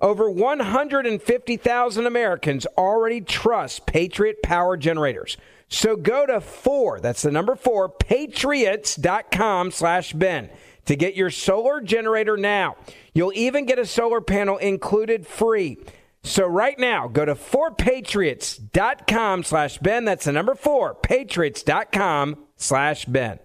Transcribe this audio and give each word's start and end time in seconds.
Over 0.00 0.30
150,000 0.30 2.06
Americans 2.06 2.66
already 2.76 3.20
trust 3.20 3.86
Patriot 3.86 4.42
Power 4.42 4.76
Generators. 4.76 5.36
So 5.68 5.96
go 5.96 6.24
to 6.24 6.40
four, 6.40 7.00
that's 7.00 7.22
the 7.22 7.30
number 7.30 7.54
four, 7.54 7.88
patriots.com 7.88 9.70
slash 9.70 10.12
Ben 10.12 10.50
to 10.86 10.96
get 10.96 11.14
your 11.14 11.30
solar 11.30 11.80
generator 11.80 12.36
now. 12.36 12.76
You'll 13.12 13.32
even 13.34 13.66
get 13.66 13.78
a 13.78 13.86
solar 13.86 14.20
panel 14.20 14.56
included 14.56 15.26
free. 15.26 15.78
So 16.22 16.46
right 16.46 16.78
now, 16.78 17.08
go 17.08 17.24
to 17.24 17.34
4patriots.com 17.34 19.44
slash 19.44 19.78
Ben. 19.78 20.04
That's 20.04 20.24
the 20.24 20.32
number 20.32 20.54
four, 20.54 20.94
patriots.com 20.94 22.36
slash 22.56 23.04
Ben. 23.04 23.38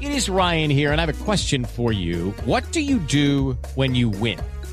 It 0.00 0.12
is 0.12 0.30
Ryan 0.30 0.70
here, 0.70 0.92
and 0.92 1.00
I 1.00 1.06
have 1.06 1.20
a 1.20 1.24
question 1.24 1.64
for 1.64 1.92
you. 1.92 2.30
What 2.44 2.70
do 2.72 2.80
you 2.80 2.98
do 2.98 3.58
when 3.74 3.94
you 3.94 4.08
win? 4.08 4.40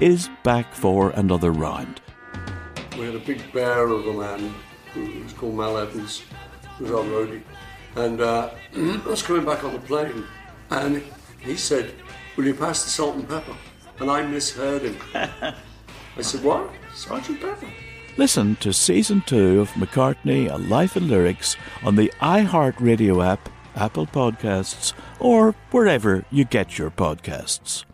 is 0.00 0.28
back 0.42 0.74
for 0.74 1.10
another 1.10 1.50
round. 1.50 2.00
We 2.98 3.06
had 3.06 3.14
a 3.14 3.20
big 3.20 3.52
bear 3.52 3.86
of 3.88 4.06
a 4.06 4.12
man 4.12 4.54
who 4.92 5.22
was 5.22 5.32
called 5.32 5.54
Mal 5.54 5.78
Evans, 5.78 6.22
who 6.78 6.84
was 6.84 6.92
our 6.92 7.04
roadie. 7.04 7.42
And 7.96 8.20
uh, 8.20 8.50
I 8.76 9.02
was 9.06 9.22
coming 9.22 9.44
back 9.44 9.64
on 9.64 9.72
the 9.72 9.78
plane, 9.80 10.24
and 10.70 11.02
he 11.38 11.56
said, 11.56 11.94
Will 12.36 12.46
you 12.46 12.54
pass 12.54 12.84
the 12.84 12.90
salt 12.90 13.16
and 13.16 13.28
pepper? 13.28 13.56
And 14.00 14.10
I 14.10 14.22
misheard 14.22 14.82
him. 14.82 14.96
I 15.14 16.22
said, 16.22 16.42
What? 16.42 16.70
Sergeant 16.94 17.40
Pepper? 17.40 17.68
Listen 18.18 18.56
to 18.56 18.72
season 18.72 19.22
two 19.26 19.60
of 19.60 19.70
McCartney, 19.70 20.50
A 20.50 20.58
Life 20.58 20.96
in 20.96 21.08
Lyrics 21.08 21.56
on 21.82 21.96
the 21.96 22.12
iHeartRadio 22.20 23.24
app, 23.26 23.48
Apple 23.74 24.06
Podcasts, 24.06 24.92
or 25.18 25.52
wherever 25.70 26.24
you 26.30 26.44
get 26.44 26.76
your 26.76 26.90
podcasts. 26.90 27.84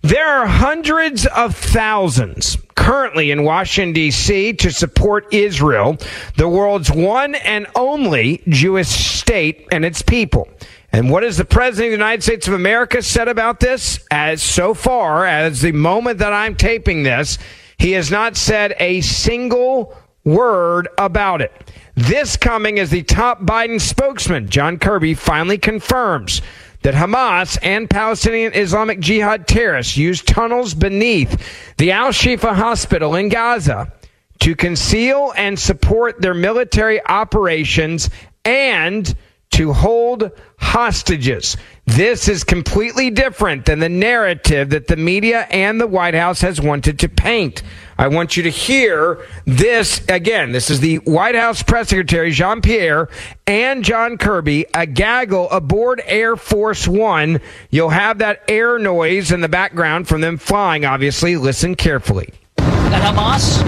There 0.00 0.26
are 0.26 0.46
hundreds 0.46 1.26
of 1.26 1.54
thousands 1.54 2.56
currently 2.74 3.30
in 3.30 3.44
Washington, 3.44 3.92
D.C. 3.92 4.54
to 4.54 4.72
support 4.72 5.32
Israel, 5.32 5.98
the 6.36 6.48
world's 6.48 6.90
one 6.90 7.34
and 7.34 7.66
only 7.76 8.42
Jewish 8.48 8.88
state 8.88 9.68
and 9.70 9.84
its 9.84 10.02
people. 10.02 10.48
And 10.90 11.10
what 11.10 11.22
has 11.22 11.36
the 11.36 11.44
President 11.44 11.86
of 11.86 11.98
the 11.98 12.04
United 12.04 12.22
States 12.22 12.48
of 12.48 12.54
America 12.54 13.02
said 13.02 13.28
about 13.28 13.60
this? 13.60 14.04
As 14.10 14.42
so 14.42 14.74
far 14.74 15.24
as 15.26 15.60
the 15.60 15.72
moment 15.72 16.18
that 16.18 16.32
I'm 16.32 16.56
taping 16.56 17.02
this, 17.02 17.38
he 17.78 17.92
has 17.92 18.10
not 18.10 18.36
said 18.36 18.74
a 18.78 19.00
single 19.00 19.96
word 20.24 20.88
about 20.98 21.40
it. 21.40 21.70
This 21.94 22.36
coming 22.36 22.78
as 22.78 22.90
the 22.90 23.02
top 23.02 23.42
Biden 23.42 23.80
spokesman, 23.80 24.48
John 24.48 24.78
Kirby, 24.78 25.14
finally 25.14 25.58
confirms 25.58 26.42
that 26.82 26.94
Hamas 26.94 27.58
and 27.62 27.88
Palestinian 27.88 28.52
Islamic 28.54 29.00
Jihad 29.00 29.46
terrorists 29.46 29.96
used 29.96 30.26
tunnels 30.26 30.74
beneath 30.74 31.74
the 31.78 31.92
Al 31.92 32.08
Shifa 32.10 32.54
hospital 32.54 33.14
in 33.14 33.28
Gaza 33.28 33.92
to 34.40 34.56
conceal 34.56 35.32
and 35.36 35.58
support 35.58 36.20
their 36.20 36.34
military 36.34 37.04
operations 37.04 38.10
and 38.44 39.14
to 39.52 39.72
hold 39.72 40.30
hostages. 40.58 41.56
This 41.86 42.28
is 42.28 42.42
completely 42.42 43.10
different 43.10 43.66
than 43.66 43.78
the 43.78 43.88
narrative 43.88 44.70
that 44.70 44.86
the 44.86 44.96
media 44.96 45.46
and 45.50 45.80
the 45.80 45.86
White 45.86 46.14
House 46.14 46.40
has 46.40 46.60
wanted 46.60 47.00
to 47.00 47.08
paint. 47.08 47.62
I 47.98 48.08
want 48.08 48.36
you 48.36 48.44
to 48.44 48.50
hear 48.50 49.26
this 49.44 50.02
again. 50.08 50.52
This 50.52 50.70
is 50.70 50.80
the 50.80 50.96
White 50.96 51.34
House 51.34 51.62
press 51.62 51.88
secretary, 51.88 52.30
Jean 52.30 52.60
Pierre, 52.60 53.08
and 53.46 53.84
John 53.84 54.18
Kirby, 54.18 54.66
a 54.74 54.86
gaggle 54.86 55.50
aboard 55.50 56.02
Air 56.06 56.36
Force 56.36 56.88
One. 56.88 57.40
You'll 57.70 57.90
have 57.90 58.18
that 58.18 58.42
air 58.48 58.78
noise 58.78 59.30
in 59.32 59.40
the 59.40 59.48
background 59.48 60.08
from 60.08 60.20
them 60.20 60.38
flying, 60.38 60.84
obviously. 60.84 61.36
Listen 61.36 61.74
carefully. 61.74 62.32
That 62.56 63.14
Hamas 63.14 63.62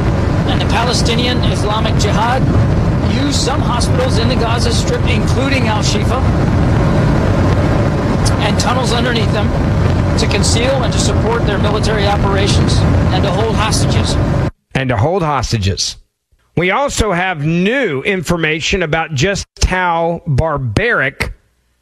and 0.49 0.61
the 0.61 0.67
Palestinian 0.67 1.39
Islamic 1.45 1.95
Jihad 2.01 2.43
use 3.15 3.37
some 3.37 3.61
hospitals 3.61 4.19
in 4.19 4.29
the 4.29 4.35
Gaza 4.35 4.73
Strip, 4.73 5.03
including 5.03 5.69
Al 5.69 5.83
Shifa, 5.83 6.21
and 8.41 8.59
tunnels 8.61 8.93
underneath 8.93 9.33
them 9.33 9.49
to 10.19 10.27
conceal 10.29 10.83
and 10.83 10.93
to 10.93 10.99
support 10.99 11.45
their 11.47 11.59
military 11.59 12.07
operations 12.07 12.75
and 13.13 13.23
to 13.25 13.31
hold 13.31 13.55
hostages. 13.57 14.15
and 14.75 14.89
to 14.89 14.97
hold 14.97 15.23
hostages. 15.23 15.97
We 16.57 16.71
also 16.71 17.13
have 17.13 17.45
new 17.45 18.03
information 18.03 18.83
about 18.83 19.15
just 19.15 19.47
how 19.65 20.23
barbaric 20.27 21.33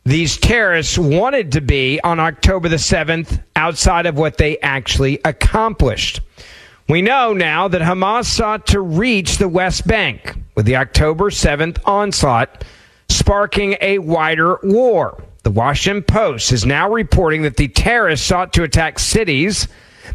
these 0.04 0.36
terrorists 0.36 0.98
wanted 0.98 1.52
to 1.52 1.60
be 1.60 2.00
on 2.02 2.18
October 2.20 2.68
the 2.68 2.76
7th 2.76 3.42
outside 3.54 4.06
of 4.06 4.16
what 4.16 4.36
they 4.36 4.58
actually 4.60 5.20
accomplished. 5.24 6.20
We 6.88 7.02
know 7.02 7.32
now 7.32 7.68
that 7.68 7.82
Hamas 7.82 8.24
sought 8.24 8.66
to 8.68 8.80
reach 8.80 9.38
the 9.38 9.48
West 9.48 9.86
Bank 9.86 10.34
with 10.56 10.66
the 10.66 10.76
October 10.76 11.30
7th 11.30 11.78
onslaught, 11.84 12.64
sparking 13.08 13.76
a 13.80 13.98
wider 13.98 14.58
war. 14.62 15.22
The 15.42 15.50
Washington 15.50 16.04
Post 16.04 16.52
is 16.52 16.64
now 16.64 16.90
reporting 16.90 17.42
that 17.42 17.56
the 17.56 17.66
terrorists 17.66 18.26
sought 18.26 18.52
to 18.52 18.62
attack 18.62 19.00
cities, 19.00 19.66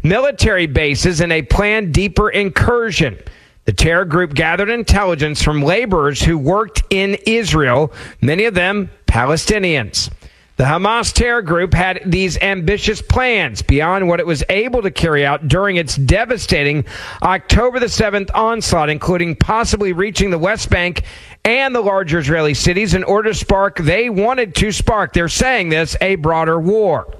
military 0.02 0.66
bases, 0.66 1.20
in 1.20 1.30
a 1.30 1.42
planned 1.42 1.92
deeper 1.92 2.30
incursion. 2.30 3.18
The 3.66 3.74
terror 3.74 4.06
group 4.06 4.32
gathered 4.32 4.70
intelligence 4.70 5.42
from 5.42 5.62
laborers 5.62 6.22
who 6.22 6.38
worked 6.38 6.82
in 6.88 7.18
Israel, 7.26 7.92
many 8.22 8.46
of 8.46 8.54
them 8.54 8.88
Palestinians. 9.06 10.10
The 10.56 10.64
Hamas 10.64 11.12
terror 11.12 11.42
group 11.42 11.72
had 11.72 12.00
these 12.04 12.36
ambitious 12.38 13.00
plans 13.00 13.62
beyond 13.62 14.08
what 14.08 14.18
it 14.18 14.26
was 14.26 14.42
able 14.48 14.82
to 14.82 14.90
carry 14.90 15.24
out 15.24 15.46
during 15.46 15.76
its 15.76 15.94
devastating 15.94 16.84
October 17.22 17.78
the 17.78 17.86
7th 17.86 18.30
onslaught, 18.34 18.90
including 18.90 19.36
possibly 19.36 19.92
reaching 19.92 20.30
the 20.30 20.38
West 20.38 20.68
Bank 20.68 21.04
and 21.44 21.74
the 21.74 21.80
larger 21.80 22.18
Israeli 22.18 22.54
cities 22.54 22.94
in 22.94 23.04
order 23.04 23.30
to 23.30 23.34
spark, 23.34 23.78
they 23.78 24.10
wanted 24.10 24.54
to 24.56 24.72
spark, 24.72 25.12
they're 25.12 25.28
saying 25.28 25.68
this, 25.68 25.96
a 26.00 26.16
broader 26.16 26.58
war. 26.60 27.14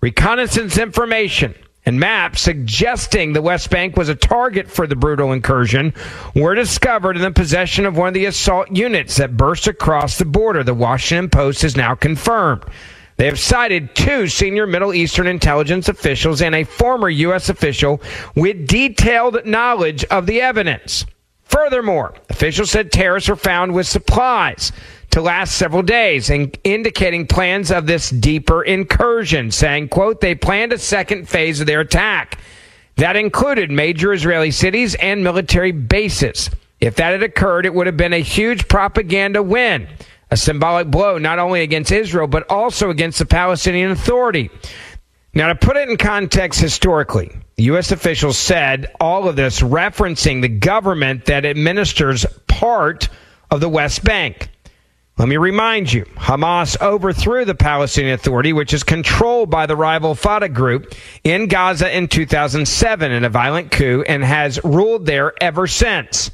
Reconnaissance 0.00 0.78
information 0.78 1.54
and 1.86 2.00
maps 2.00 2.42
suggesting 2.42 3.32
the 3.32 3.40
West 3.40 3.70
Bank 3.70 3.96
was 3.96 4.08
a 4.08 4.14
target 4.14 4.68
for 4.68 4.86
the 4.86 4.96
brutal 4.96 5.32
incursion 5.32 5.94
were 6.34 6.54
discovered 6.54 7.16
in 7.16 7.22
the 7.22 7.30
possession 7.30 7.86
of 7.86 7.96
one 7.96 8.08
of 8.08 8.14
the 8.14 8.26
assault 8.26 8.70
units 8.70 9.16
that 9.16 9.36
burst 9.36 9.68
across 9.68 10.18
the 10.18 10.24
border. 10.24 10.64
The 10.64 10.74
Washington 10.74 11.30
Post 11.30 11.62
has 11.62 11.76
now 11.76 11.94
confirmed. 11.94 12.64
They 13.16 13.26
have 13.26 13.38
cited 13.38 13.94
two 13.94 14.26
senior 14.26 14.66
Middle 14.66 14.92
Eastern 14.92 15.26
intelligence 15.26 15.88
officials 15.88 16.42
and 16.42 16.54
a 16.54 16.64
former 16.64 17.08
U.S. 17.08 17.48
official 17.48 18.02
with 18.34 18.66
detailed 18.66 19.46
knowledge 19.46 20.04
of 20.04 20.26
the 20.26 20.42
evidence. 20.42 21.06
Furthermore, 21.46 22.14
officials 22.28 22.70
said 22.70 22.92
terrorists 22.92 23.28
were 23.28 23.36
found 23.36 23.72
with 23.72 23.86
supplies 23.86 24.72
to 25.10 25.20
last 25.20 25.56
several 25.56 25.82
days 25.82 26.28
and 26.28 26.56
indicating 26.64 27.26
plans 27.26 27.70
of 27.70 27.86
this 27.86 28.10
deeper 28.10 28.62
incursion, 28.62 29.50
saying, 29.50 29.88
quote, 29.88 30.20
they 30.20 30.34
planned 30.34 30.72
a 30.72 30.78
second 30.78 31.28
phase 31.28 31.60
of 31.60 31.66
their 31.66 31.80
attack. 31.80 32.38
That 32.96 33.16
included 33.16 33.70
major 33.70 34.12
Israeli 34.12 34.50
cities 34.50 34.94
and 34.96 35.22
military 35.22 35.72
bases. 35.72 36.50
If 36.80 36.96
that 36.96 37.12
had 37.12 37.22
occurred, 37.22 37.64
it 37.64 37.74
would 37.74 37.86
have 37.86 37.96
been 37.96 38.12
a 38.12 38.18
huge 38.18 38.68
propaganda 38.68 39.42
win, 39.42 39.88
a 40.30 40.36
symbolic 40.36 40.90
blow 40.90 41.16
not 41.16 41.38
only 41.38 41.62
against 41.62 41.92
Israel, 41.92 42.26
but 42.26 42.50
also 42.50 42.90
against 42.90 43.18
the 43.18 43.26
Palestinian 43.26 43.92
Authority. 43.92 44.50
Now, 45.32 45.48
to 45.48 45.54
put 45.54 45.76
it 45.76 45.88
in 45.88 45.96
context 45.96 46.60
historically, 46.60 47.30
U.S. 47.58 47.90
officials 47.90 48.36
said 48.36 48.92
all 49.00 49.28
of 49.28 49.36
this 49.36 49.60
referencing 49.60 50.42
the 50.42 50.48
government 50.48 51.24
that 51.24 51.46
administers 51.46 52.26
part 52.46 53.08
of 53.50 53.60
the 53.60 53.68
West 53.68 54.04
Bank. 54.04 54.50
Let 55.16 55.28
me 55.28 55.38
remind 55.38 55.90
you, 55.90 56.04
Hamas 56.16 56.78
overthrew 56.82 57.46
the 57.46 57.54
Palestinian 57.54 58.12
Authority, 58.12 58.52
which 58.52 58.74
is 58.74 58.82
controlled 58.82 59.48
by 59.48 59.64
the 59.64 59.74
rival 59.74 60.14
Fatah 60.14 60.50
group 60.50 60.94
in 61.24 61.48
Gaza 61.48 61.90
in 61.96 62.08
2007 62.08 63.10
in 63.10 63.24
a 63.24 63.30
violent 63.30 63.70
coup 63.70 64.04
and 64.06 64.22
has 64.22 64.62
ruled 64.62 65.06
there 65.06 65.32
ever 65.40 65.66
since. 65.66 66.30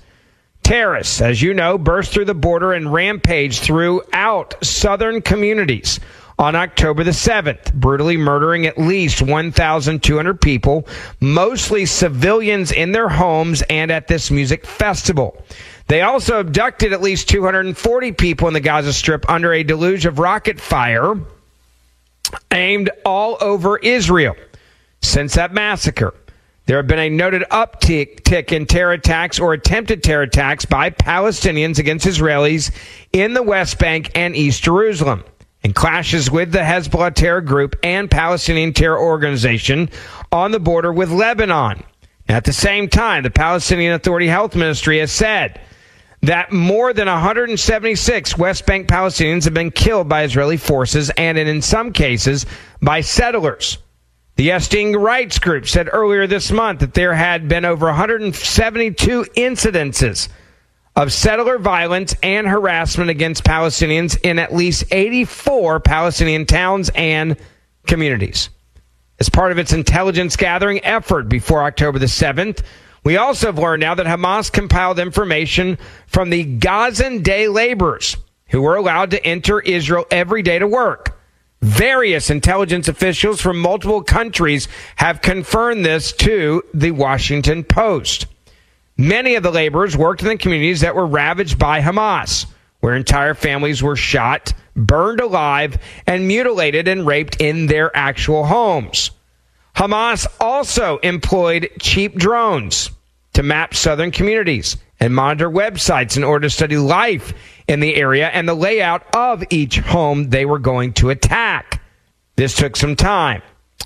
Terrorists, 0.64 1.20
as 1.20 1.40
you 1.40 1.54
know, 1.54 1.78
burst 1.78 2.12
through 2.12 2.24
the 2.24 2.34
border 2.34 2.72
and 2.72 2.92
rampaged 2.92 3.62
throughout 3.62 4.54
southern 4.64 5.22
communities 5.22 6.00
on 6.42 6.56
October 6.56 7.04
the 7.04 7.12
7th, 7.12 7.72
brutally 7.72 8.16
murdering 8.16 8.66
at 8.66 8.76
least 8.76 9.22
1,200 9.22 10.40
people, 10.40 10.88
mostly 11.20 11.86
civilians 11.86 12.72
in 12.72 12.90
their 12.90 13.08
homes 13.08 13.62
and 13.70 13.92
at 13.92 14.08
this 14.08 14.28
music 14.28 14.66
festival. 14.66 15.40
They 15.86 16.02
also 16.02 16.40
abducted 16.40 16.92
at 16.92 17.00
least 17.00 17.28
240 17.28 18.12
people 18.12 18.48
in 18.48 18.54
the 18.54 18.60
Gaza 18.60 18.92
Strip 18.92 19.30
under 19.30 19.52
a 19.52 19.62
deluge 19.62 20.04
of 20.04 20.18
rocket 20.18 20.60
fire 20.60 21.14
aimed 22.50 22.90
all 23.04 23.38
over 23.40 23.78
Israel. 23.78 24.34
Since 25.00 25.34
that 25.34 25.54
massacre, 25.54 26.12
there 26.66 26.76
have 26.78 26.88
been 26.88 26.98
a 26.98 27.08
noted 27.08 27.42
uptick 27.52 28.50
in 28.50 28.66
terror 28.66 28.92
attacks 28.92 29.38
or 29.38 29.52
attempted 29.52 30.02
terror 30.02 30.22
attacks 30.22 30.64
by 30.64 30.90
Palestinians 30.90 31.78
against 31.78 32.06
Israelis 32.06 32.72
in 33.12 33.34
the 33.34 33.42
West 33.44 33.78
Bank 33.78 34.10
and 34.16 34.34
East 34.34 34.64
Jerusalem. 34.64 35.22
And 35.64 35.74
clashes 35.74 36.30
with 36.30 36.50
the 36.50 36.58
Hezbollah 36.58 37.14
terror 37.14 37.40
group 37.40 37.76
and 37.84 38.10
Palestinian 38.10 38.72
terror 38.72 38.98
organization 38.98 39.90
on 40.32 40.50
the 40.50 40.58
border 40.58 40.92
with 40.92 41.10
Lebanon. 41.10 41.84
At 42.28 42.44
the 42.44 42.52
same 42.52 42.88
time, 42.88 43.22
the 43.22 43.30
Palestinian 43.30 43.94
Authority 43.94 44.26
Health 44.26 44.56
Ministry 44.56 44.98
has 44.98 45.12
said 45.12 45.60
that 46.22 46.52
more 46.52 46.92
than 46.92 47.08
176 47.08 48.38
West 48.38 48.64
Bank 48.64 48.88
Palestinians 48.88 49.44
have 49.44 49.54
been 49.54 49.70
killed 49.70 50.08
by 50.08 50.22
Israeli 50.22 50.56
forces 50.56 51.10
and 51.10 51.36
in 51.36 51.62
some 51.62 51.92
cases 51.92 52.46
by 52.80 53.00
settlers. 53.00 53.78
The 54.36 54.44
Yesh 54.44 54.68
Din 54.68 54.96
Rights 54.96 55.38
Group 55.38 55.68
said 55.68 55.88
earlier 55.92 56.26
this 56.26 56.50
month 56.50 56.80
that 56.80 56.94
there 56.94 57.14
had 57.14 57.48
been 57.48 57.64
over 57.64 57.86
172 57.86 59.24
incidences 59.36 60.28
of 60.94 61.12
settler 61.12 61.58
violence 61.58 62.14
and 62.22 62.46
harassment 62.46 63.10
against 63.10 63.44
Palestinians 63.44 64.18
in 64.22 64.38
at 64.38 64.54
least 64.54 64.84
84 64.90 65.80
Palestinian 65.80 66.46
towns 66.46 66.90
and 66.94 67.36
communities. 67.86 68.50
As 69.18 69.28
part 69.28 69.52
of 69.52 69.58
its 69.58 69.72
intelligence 69.72 70.36
gathering 70.36 70.84
effort 70.84 71.28
before 71.28 71.62
October 71.64 71.98
the 71.98 72.06
7th, 72.06 72.62
we 73.04 73.16
also 73.16 73.46
have 73.46 73.58
learned 73.58 73.80
now 73.80 73.94
that 73.94 74.06
Hamas 74.06 74.52
compiled 74.52 74.98
information 74.98 75.78
from 76.06 76.30
the 76.30 76.44
Gazan 76.44 77.22
day 77.22 77.48
laborers 77.48 78.16
who 78.50 78.62
were 78.62 78.76
allowed 78.76 79.12
to 79.12 79.26
enter 79.26 79.60
Israel 79.60 80.04
every 80.10 80.42
day 80.42 80.58
to 80.58 80.66
work. 80.66 81.18
Various 81.62 82.28
intelligence 82.28 82.88
officials 82.88 83.40
from 83.40 83.58
multiple 83.58 84.02
countries 84.02 84.68
have 84.96 85.22
confirmed 85.22 85.84
this 85.84 86.12
to 86.12 86.62
the 86.74 86.90
Washington 86.90 87.64
Post. 87.64 88.26
Many 88.96 89.34
of 89.36 89.42
the 89.42 89.50
laborers 89.50 89.96
worked 89.96 90.22
in 90.22 90.28
the 90.28 90.36
communities 90.36 90.80
that 90.80 90.94
were 90.94 91.06
ravaged 91.06 91.58
by 91.58 91.80
Hamas, 91.80 92.46
where 92.80 92.94
entire 92.94 93.34
families 93.34 93.82
were 93.82 93.96
shot, 93.96 94.52
burned 94.76 95.20
alive, 95.20 95.78
and 96.06 96.28
mutilated 96.28 96.88
and 96.88 97.06
raped 97.06 97.40
in 97.40 97.66
their 97.66 97.94
actual 97.96 98.44
homes. 98.44 99.10
Hamas 99.74 100.26
also 100.40 100.98
employed 100.98 101.70
cheap 101.80 102.14
drones 102.14 102.90
to 103.32 103.42
map 103.42 103.74
southern 103.74 104.10
communities 104.10 104.76
and 105.00 105.14
monitor 105.14 105.50
websites 105.50 106.16
in 106.16 106.24
order 106.24 106.46
to 106.46 106.50
study 106.50 106.76
life 106.76 107.32
in 107.66 107.80
the 107.80 107.94
area 107.96 108.28
and 108.28 108.48
the 108.48 108.54
layout 108.54 109.16
of 109.16 109.42
each 109.50 109.78
home 109.78 110.28
they 110.28 110.44
were 110.44 110.58
going 110.58 110.92
to 110.92 111.10
attack. 111.10 111.80
This 112.36 112.54
took 112.54 112.76
some 112.76 112.96
time. 112.96 113.42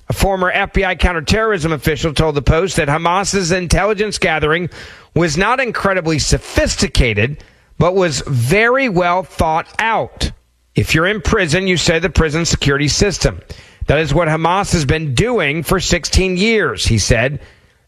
A 0.08 0.12
former 0.12 0.52
FBI 0.52 0.98
counterterrorism 0.98 1.72
official 1.72 2.14
told 2.14 2.34
the 2.34 2.43
Post 2.43 2.76
that 2.76 2.88
Hamas's 2.88 3.52
intelligence 3.52 4.19
gathering 4.19 4.70
was 5.14 5.37
not 5.37 5.60
incredibly 5.60 6.19
sophisticated, 6.19 7.43
but 7.78 7.94
was 7.94 8.22
very 8.26 8.88
well 8.88 9.22
thought 9.22 9.69
out. 9.78 10.31
If 10.75 10.94
you're 10.94 11.06
in 11.06 11.22
prison, 11.22 11.66
you 11.66 11.76
say 11.76 11.98
the 11.98 12.10
prison 12.10 12.44
security 12.44 12.88
system. 12.88 13.40
That 13.87 13.98
is 13.98 14.12
what 14.12 14.28
Hamas 14.28 14.72
has 14.72 14.84
been 14.84 15.14
doing 15.14 15.62
for 15.62 15.81
16 15.81 16.37
years, 16.37 16.87
he 16.87 16.99
said. 16.99 17.40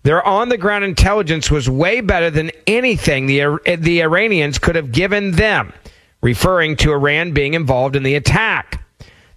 Their 0.04 0.26
on 0.26 0.48
the 0.48 0.56
ground 0.56 0.84
intelligence 0.84 1.50
was 1.50 1.68
way 1.68 2.00
better 2.00 2.30
than 2.30 2.50
anything 2.66 3.26
the, 3.26 3.60
the 3.78 4.02
Iranians 4.02 4.58
could 4.58 4.76
have 4.76 4.92
given 4.92 5.32
them, 5.32 5.72
referring 6.22 6.76
to 6.76 6.92
Iran 6.92 7.32
being 7.32 7.54
involved 7.54 7.94
in 7.96 8.04
the 8.04 8.14
attack. 8.14 8.82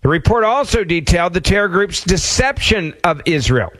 The 0.01 0.09
report 0.09 0.43
also 0.43 0.83
detailed 0.83 1.33
the 1.33 1.41
terror 1.41 1.67
group's 1.67 2.03
deception 2.03 2.95
of 3.03 3.21
Israel, 3.25 3.71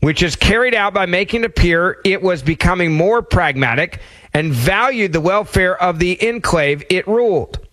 which 0.00 0.22
is 0.22 0.34
carried 0.34 0.74
out 0.74 0.92
by 0.92 1.06
making 1.06 1.42
it 1.42 1.46
appear 1.46 2.00
it 2.04 2.20
was 2.20 2.42
becoming 2.42 2.92
more 2.92 3.22
pragmatic 3.22 4.00
and 4.34 4.52
valued 4.52 5.12
the 5.12 5.20
welfare 5.20 5.80
of 5.80 6.00
the 6.00 6.20
enclave 6.20 6.84
it 6.90 7.06
ruled. 7.06 7.64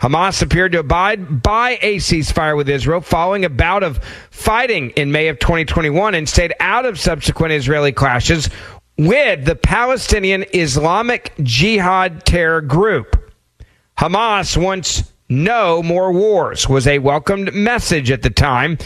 Hamas 0.00 0.42
appeared 0.42 0.72
to 0.72 0.80
abide 0.80 1.42
by 1.42 1.78
a 1.80 1.96
ceasefire 1.96 2.54
with 2.56 2.68
Israel 2.68 3.00
following 3.00 3.46
a 3.46 3.48
bout 3.48 3.82
of 3.82 4.04
fighting 4.30 4.90
in 4.90 5.10
May 5.10 5.28
of 5.28 5.38
2021 5.38 6.14
and 6.14 6.28
stayed 6.28 6.52
out 6.60 6.84
of 6.84 7.00
subsequent 7.00 7.54
Israeli 7.54 7.92
clashes 7.92 8.50
with 8.98 9.46
the 9.46 9.56
Palestinian 9.56 10.44
Islamic 10.52 11.32
Jihad 11.42 12.26
terror 12.26 12.60
group. 12.60 13.32
Hamas 13.96 14.56
wants 14.62 15.13
no 15.42 15.82
more 15.82 16.12
wars 16.12 16.68
was 16.68 16.86
a 16.86 16.98
welcomed 16.98 17.54
message 17.54 18.10
at 18.10 18.22
the 18.22 18.30
time. 18.30 18.78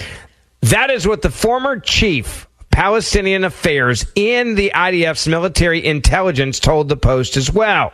That 0.63 0.91
is 0.91 1.07
what 1.07 1.23
the 1.23 1.31
former 1.31 1.79
chief 1.79 2.47
Palestinian 2.71 3.45
affairs 3.45 4.07
in 4.15 4.55
the 4.55 4.73
IDF's 4.75 5.27
military 5.27 5.85
intelligence 5.85 6.61
told 6.61 6.89
the 6.89 6.97
Post 6.97 7.37
as 7.37 7.53
well. 7.53 7.93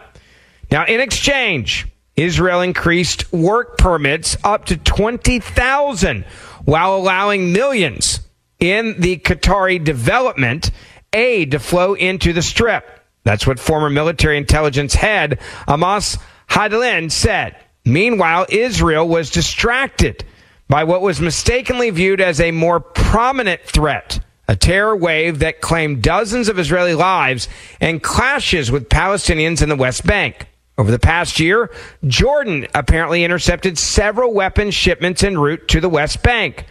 Now, 0.70 0.84
in 0.86 1.00
exchange, 1.00 1.86
Israel 2.16 2.60
increased 2.60 3.32
work 3.32 3.78
permits 3.78 4.36
up 4.44 4.66
to 4.66 4.76
20,000 4.76 6.24
while 6.64 6.96
allowing 6.96 7.52
millions 7.52 8.20
in 8.60 9.00
the 9.00 9.16
Qatari 9.16 9.82
development 9.82 10.70
aid 11.12 11.52
to 11.52 11.58
flow 11.58 11.94
into 11.94 12.32
the 12.32 12.42
strip. 12.42 13.00
That's 13.24 13.46
what 13.46 13.58
former 13.58 13.90
military 13.90 14.36
intelligence 14.36 14.94
head 14.94 15.40
Amos 15.68 16.18
Yadlin 16.48 17.10
said. 17.10 17.56
Meanwhile, 17.84 18.46
Israel 18.48 19.06
was 19.06 19.30
distracted 19.30 20.24
by 20.68 20.84
what 20.84 21.02
was 21.02 21.20
mistakenly 21.20 21.90
viewed 21.90 22.20
as 22.20 22.40
a 22.40 22.50
more 22.50 22.80
prominent 22.80 23.60
threat, 23.62 24.20
a 24.48 24.56
terror 24.56 24.96
wave 24.96 25.40
that 25.40 25.60
claimed 25.60 26.02
dozens 26.02 26.48
of 26.48 26.58
Israeli 26.58 26.94
lives 26.94 27.48
and 27.80 28.02
clashes 28.02 28.70
with 28.70 28.88
Palestinians 28.88 29.62
in 29.62 29.68
the 29.68 29.76
West 29.76 30.06
Bank. 30.06 30.46
Over 30.76 30.90
the 30.90 30.98
past 30.98 31.38
year, 31.38 31.70
Jordan 32.06 32.66
apparently 32.74 33.22
intercepted 33.22 33.78
several 33.78 34.32
weapons 34.32 34.74
shipments 34.74 35.22
en 35.22 35.38
route 35.38 35.68
to 35.68 35.80
the 35.80 35.88
West 35.88 36.22
Bank. 36.22 36.64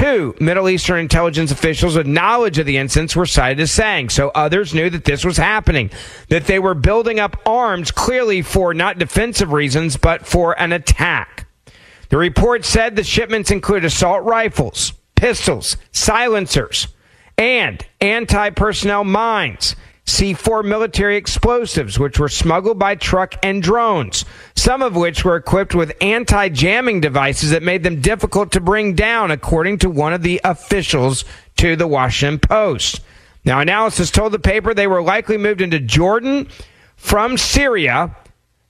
Two 0.00 0.34
Middle 0.40 0.70
Eastern 0.70 0.98
intelligence 0.98 1.50
officials 1.50 1.94
with 1.94 2.06
knowledge 2.06 2.58
of 2.58 2.64
the 2.64 2.78
incidents 2.78 3.14
were 3.14 3.26
cited 3.26 3.60
as 3.60 3.70
saying, 3.70 4.08
so 4.08 4.30
others 4.30 4.72
knew 4.72 4.88
that 4.88 5.04
this 5.04 5.26
was 5.26 5.36
happening, 5.36 5.90
that 6.30 6.46
they 6.46 6.58
were 6.58 6.72
building 6.72 7.20
up 7.20 7.36
arms 7.44 7.90
clearly 7.90 8.40
for 8.40 8.72
not 8.72 8.98
defensive 8.98 9.52
reasons, 9.52 9.98
but 9.98 10.26
for 10.26 10.58
an 10.58 10.72
attack. 10.72 11.46
The 12.08 12.16
report 12.16 12.64
said 12.64 12.96
the 12.96 13.04
shipments 13.04 13.50
include 13.50 13.84
assault 13.84 14.24
rifles, 14.24 14.94
pistols, 15.16 15.76
silencers, 15.92 16.88
and 17.36 17.84
anti 18.00 18.48
personnel 18.48 19.04
mines. 19.04 19.76
C4 20.10 20.64
military 20.64 21.16
explosives, 21.16 21.98
which 21.98 22.18
were 22.18 22.28
smuggled 22.28 22.78
by 22.78 22.96
truck 22.96 23.34
and 23.42 23.62
drones, 23.62 24.24
some 24.56 24.82
of 24.82 24.96
which 24.96 25.24
were 25.24 25.36
equipped 25.36 25.74
with 25.74 25.96
anti 26.00 26.48
jamming 26.48 27.00
devices 27.00 27.50
that 27.50 27.62
made 27.62 27.82
them 27.82 28.00
difficult 28.00 28.52
to 28.52 28.60
bring 28.60 28.94
down, 28.94 29.30
according 29.30 29.78
to 29.78 29.90
one 29.90 30.12
of 30.12 30.22
the 30.22 30.40
officials 30.44 31.24
to 31.56 31.76
the 31.76 31.86
Washington 31.86 32.38
Post. 32.40 33.00
Now, 33.44 33.60
analysis 33.60 34.10
told 34.10 34.32
the 34.32 34.38
paper 34.38 34.74
they 34.74 34.86
were 34.86 35.02
likely 35.02 35.38
moved 35.38 35.60
into 35.60 35.78
Jordan 35.78 36.48
from 36.96 37.38
Syria 37.38 38.16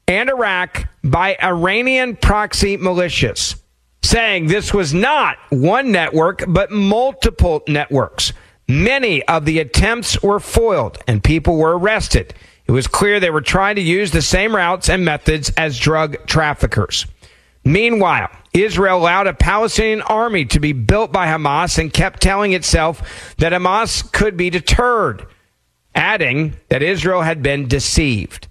and 0.06 0.28
Iraq 0.28 0.88
by 1.02 1.36
Iranian 1.42 2.16
proxy 2.16 2.76
militias, 2.76 3.60
saying 4.02 4.46
this 4.46 4.74
was 4.74 4.92
not 4.92 5.38
one 5.48 5.90
network, 5.90 6.44
but 6.46 6.70
multiple 6.70 7.62
networks. 7.66 8.32
Many 8.70 9.24
of 9.24 9.46
the 9.46 9.58
attempts 9.58 10.22
were 10.22 10.38
foiled 10.38 10.96
and 11.08 11.24
people 11.24 11.56
were 11.56 11.76
arrested. 11.76 12.34
It 12.66 12.70
was 12.70 12.86
clear 12.86 13.18
they 13.18 13.28
were 13.28 13.40
trying 13.40 13.74
to 13.74 13.82
use 13.82 14.12
the 14.12 14.22
same 14.22 14.54
routes 14.54 14.88
and 14.88 15.04
methods 15.04 15.50
as 15.56 15.76
drug 15.76 16.24
traffickers. 16.28 17.04
Meanwhile, 17.64 18.28
Israel 18.52 18.98
allowed 18.98 19.26
a 19.26 19.34
Palestinian 19.34 20.02
army 20.02 20.44
to 20.44 20.60
be 20.60 20.72
built 20.72 21.10
by 21.10 21.26
Hamas 21.26 21.78
and 21.78 21.92
kept 21.92 22.22
telling 22.22 22.52
itself 22.52 23.34
that 23.38 23.52
Hamas 23.52 24.10
could 24.12 24.36
be 24.36 24.50
deterred, 24.50 25.26
adding 25.96 26.54
that 26.68 26.80
Israel 26.80 27.22
had 27.22 27.42
been 27.42 27.66
deceived. 27.66 28.46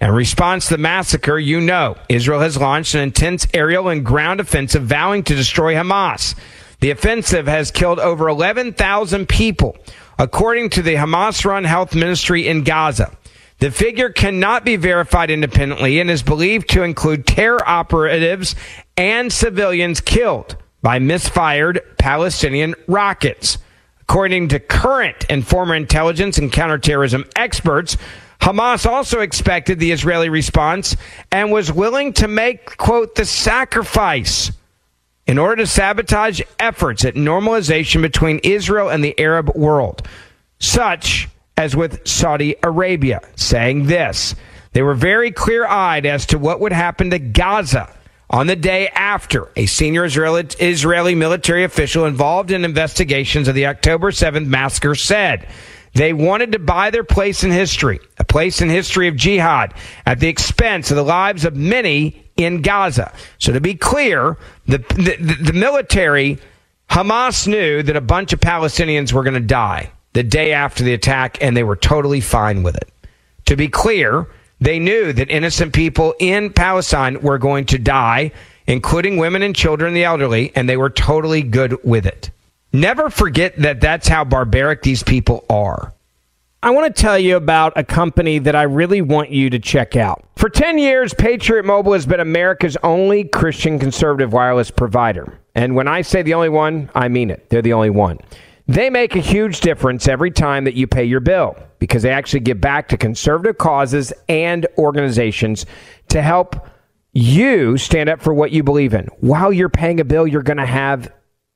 In 0.00 0.10
response 0.10 0.66
to 0.66 0.74
the 0.74 0.78
massacre, 0.78 1.38
you 1.38 1.60
know, 1.60 1.94
Israel 2.08 2.40
has 2.40 2.56
launched 2.56 2.94
an 2.94 3.02
intense 3.02 3.46
aerial 3.54 3.88
and 3.88 4.04
ground 4.04 4.40
offensive 4.40 4.82
vowing 4.82 5.22
to 5.22 5.36
destroy 5.36 5.74
Hamas. 5.74 6.34
The 6.80 6.90
offensive 6.90 7.46
has 7.46 7.70
killed 7.70 8.00
over 8.00 8.28
11,000 8.28 9.28
people, 9.28 9.76
according 10.18 10.70
to 10.70 10.82
the 10.82 10.94
Hamas 10.94 11.44
run 11.44 11.64
health 11.64 11.94
ministry 11.94 12.48
in 12.48 12.64
Gaza. 12.64 13.16
The 13.58 13.70
figure 13.70 14.08
cannot 14.08 14.64
be 14.64 14.76
verified 14.76 15.30
independently 15.30 16.00
and 16.00 16.10
is 16.10 16.22
believed 16.22 16.70
to 16.70 16.82
include 16.82 17.26
terror 17.26 17.66
operatives 17.68 18.56
and 18.96 19.30
civilians 19.30 20.00
killed 20.00 20.56
by 20.80 20.98
misfired 20.98 21.80
Palestinian 21.98 22.74
rockets. 22.88 23.58
According 24.00 24.48
to 24.48 24.58
current 24.58 25.26
and 25.28 25.46
former 25.46 25.74
intelligence 25.74 26.38
and 26.38 26.50
counterterrorism 26.50 27.26
experts, 27.36 27.98
Hamas 28.40 28.86
also 28.86 29.20
expected 29.20 29.78
the 29.78 29.92
Israeli 29.92 30.30
response 30.30 30.96
and 31.30 31.52
was 31.52 31.70
willing 31.70 32.14
to 32.14 32.26
make, 32.26 32.78
quote, 32.78 33.14
the 33.14 33.26
sacrifice 33.26 34.50
in 35.30 35.38
order 35.38 35.62
to 35.62 35.66
sabotage 35.66 36.40
efforts 36.58 37.04
at 37.04 37.14
normalization 37.14 38.02
between 38.02 38.40
Israel 38.42 38.88
and 38.88 39.04
the 39.04 39.16
Arab 39.16 39.48
world, 39.54 40.02
such 40.58 41.28
as 41.56 41.76
with 41.76 42.04
Saudi 42.04 42.56
Arabia, 42.64 43.20
saying 43.36 43.86
this. 43.86 44.34
They 44.72 44.82
were 44.82 44.96
very 44.96 45.30
clear 45.30 45.64
eyed 45.64 46.04
as 46.04 46.26
to 46.26 46.38
what 46.38 46.58
would 46.58 46.72
happen 46.72 47.10
to 47.10 47.20
Gaza 47.20 47.94
on 48.28 48.48
the 48.48 48.56
day 48.56 48.88
after 48.88 49.48
a 49.54 49.66
senior 49.66 50.04
Israeli, 50.04 50.48
Israeli 50.58 51.14
military 51.14 51.62
official 51.62 52.06
involved 52.06 52.50
in 52.50 52.64
investigations 52.64 53.46
of 53.46 53.54
the 53.54 53.66
October 53.66 54.10
7th 54.10 54.48
massacre 54.48 54.96
said 54.96 55.48
they 55.94 56.12
wanted 56.12 56.50
to 56.52 56.58
buy 56.58 56.90
their 56.90 57.04
place 57.04 57.44
in 57.44 57.52
history, 57.52 58.00
a 58.18 58.24
place 58.24 58.60
in 58.60 58.68
history 58.68 59.06
of 59.06 59.14
jihad, 59.14 59.74
at 60.06 60.18
the 60.18 60.28
expense 60.28 60.90
of 60.90 60.96
the 60.96 61.04
lives 61.04 61.44
of 61.44 61.54
many 61.54 62.29
in 62.42 62.62
Gaza. 62.62 63.12
So 63.38 63.52
to 63.52 63.60
be 63.60 63.74
clear, 63.74 64.36
the, 64.66 64.78
the, 64.78 65.36
the 65.40 65.52
military, 65.52 66.38
Hamas 66.90 67.46
knew 67.46 67.82
that 67.82 67.96
a 67.96 68.00
bunch 68.00 68.32
of 68.32 68.40
Palestinians 68.40 69.12
were 69.12 69.22
going 69.22 69.34
to 69.34 69.40
die 69.40 69.92
the 70.12 70.22
day 70.22 70.52
after 70.52 70.82
the 70.82 70.94
attack, 70.94 71.38
and 71.40 71.56
they 71.56 71.62
were 71.62 71.76
totally 71.76 72.20
fine 72.20 72.62
with 72.62 72.76
it. 72.76 72.90
To 73.46 73.56
be 73.56 73.68
clear, 73.68 74.26
they 74.60 74.78
knew 74.78 75.12
that 75.12 75.30
innocent 75.30 75.72
people 75.72 76.14
in 76.18 76.52
Palestine 76.52 77.20
were 77.20 77.38
going 77.38 77.66
to 77.66 77.78
die, 77.78 78.32
including 78.66 79.16
women 79.16 79.42
and 79.42 79.54
children 79.54 79.94
the 79.94 80.04
elderly, 80.04 80.52
and 80.54 80.68
they 80.68 80.76
were 80.76 80.90
totally 80.90 81.42
good 81.42 81.76
with 81.84 82.06
it. 82.06 82.30
Never 82.72 83.10
forget 83.10 83.56
that 83.58 83.80
that's 83.80 84.06
how 84.06 84.24
barbaric 84.24 84.82
these 84.82 85.02
people 85.02 85.44
are. 85.48 85.92
I 86.62 86.68
want 86.70 86.94
to 86.94 87.02
tell 87.02 87.18
you 87.18 87.36
about 87.36 87.72
a 87.76 87.82
company 87.82 88.38
that 88.40 88.54
I 88.54 88.64
really 88.64 89.00
want 89.00 89.30
you 89.30 89.48
to 89.48 89.58
check 89.58 89.96
out. 89.96 90.22
For 90.36 90.50
10 90.50 90.76
years, 90.76 91.14
Patriot 91.14 91.64
Mobile 91.64 91.94
has 91.94 92.04
been 92.04 92.20
America's 92.20 92.76
only 92.82 93.24
Christian 93.24 93.78
conservative 93.78 94.34
wireless 94.34 94.70
provider. 94.70 95.40
And 95.54 95.74
when 95.74 95.88
I 95.88 96.02
say 96.02 96.20
the 96.20 96.34
only 96.34 96.50
one, 96.50 96.90
I 96.94 97.08
mean 97.08 97.30
it. 97.30 97.48
They're 97.48 97.62
the 97.62 97.72
only 97.72 97.88
one. 97.88 98.18
They 98.68 98.90
make 98.90 99.16
a 99.16 99.20
huge 99.20 99.60
difference 99.60 100.06
every 100.06 100.30
time 100.30 100.64
that 100.64 100.74
you 100.74 100.86
pay 100.86 101.04
your 101.04 101.20
bill 101.20 101.56
because 101.78 102.02
they 102.02 102.10
actually 102.10 102.40
give 102.40 102.60
back 102.60 102.88
to 102.88 102.98
conservative 102.98 103.56
causes 103.56 104.12
and 104.28 104.66
organizations 104.76 105.64
to 106.08 106.20
help 106.20 106.68
you 107.14 107.78
stand 107.78 108.10
up 108.10 108.20
for 108.20 108.34
what 108.34 108.52
you 108.52 108.62
believe 108.62 108.92
in. 108.92 109.06
While 109.20 109.50
you're 109.50 109.70
paying 109.70 109.98
a 109.98 110.04
bill, 110.04 110.26
you're 110.26 110.42
going 110.42 110.58
to 110.58 110.66
have 110.66 111.10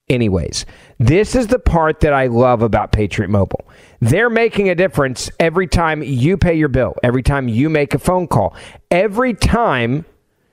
anyways. 0.08 0.64
This 0.98 1.34
is 1.34 1.48
the 1.48 1.58
part 1.58 2.00
that 2.00 2.14
I 2.14 2.26
love 2.28 2.62
about 2.62 2.90
Patriot 2.90 3.28
Mobile. 3.28 3.63
They're 4.04 4.28
making 4.28 4.68
a 4.68 4.74
difference 4.74 5.30
every 5.40 5.66
time 5.66 6.02
you 6.02 6.36
pay 6.36 6.52
your 6.52 6.68
bill, 6.68 6.94
every 7.02 7.22
time 7.22 7.48
you 7.48 7.70
make 7.70 7.94
a 7.94 7.98
phone 7.98 8.26
call, 8.26 8.54
every 8.90 9.32
time 9.32 10.04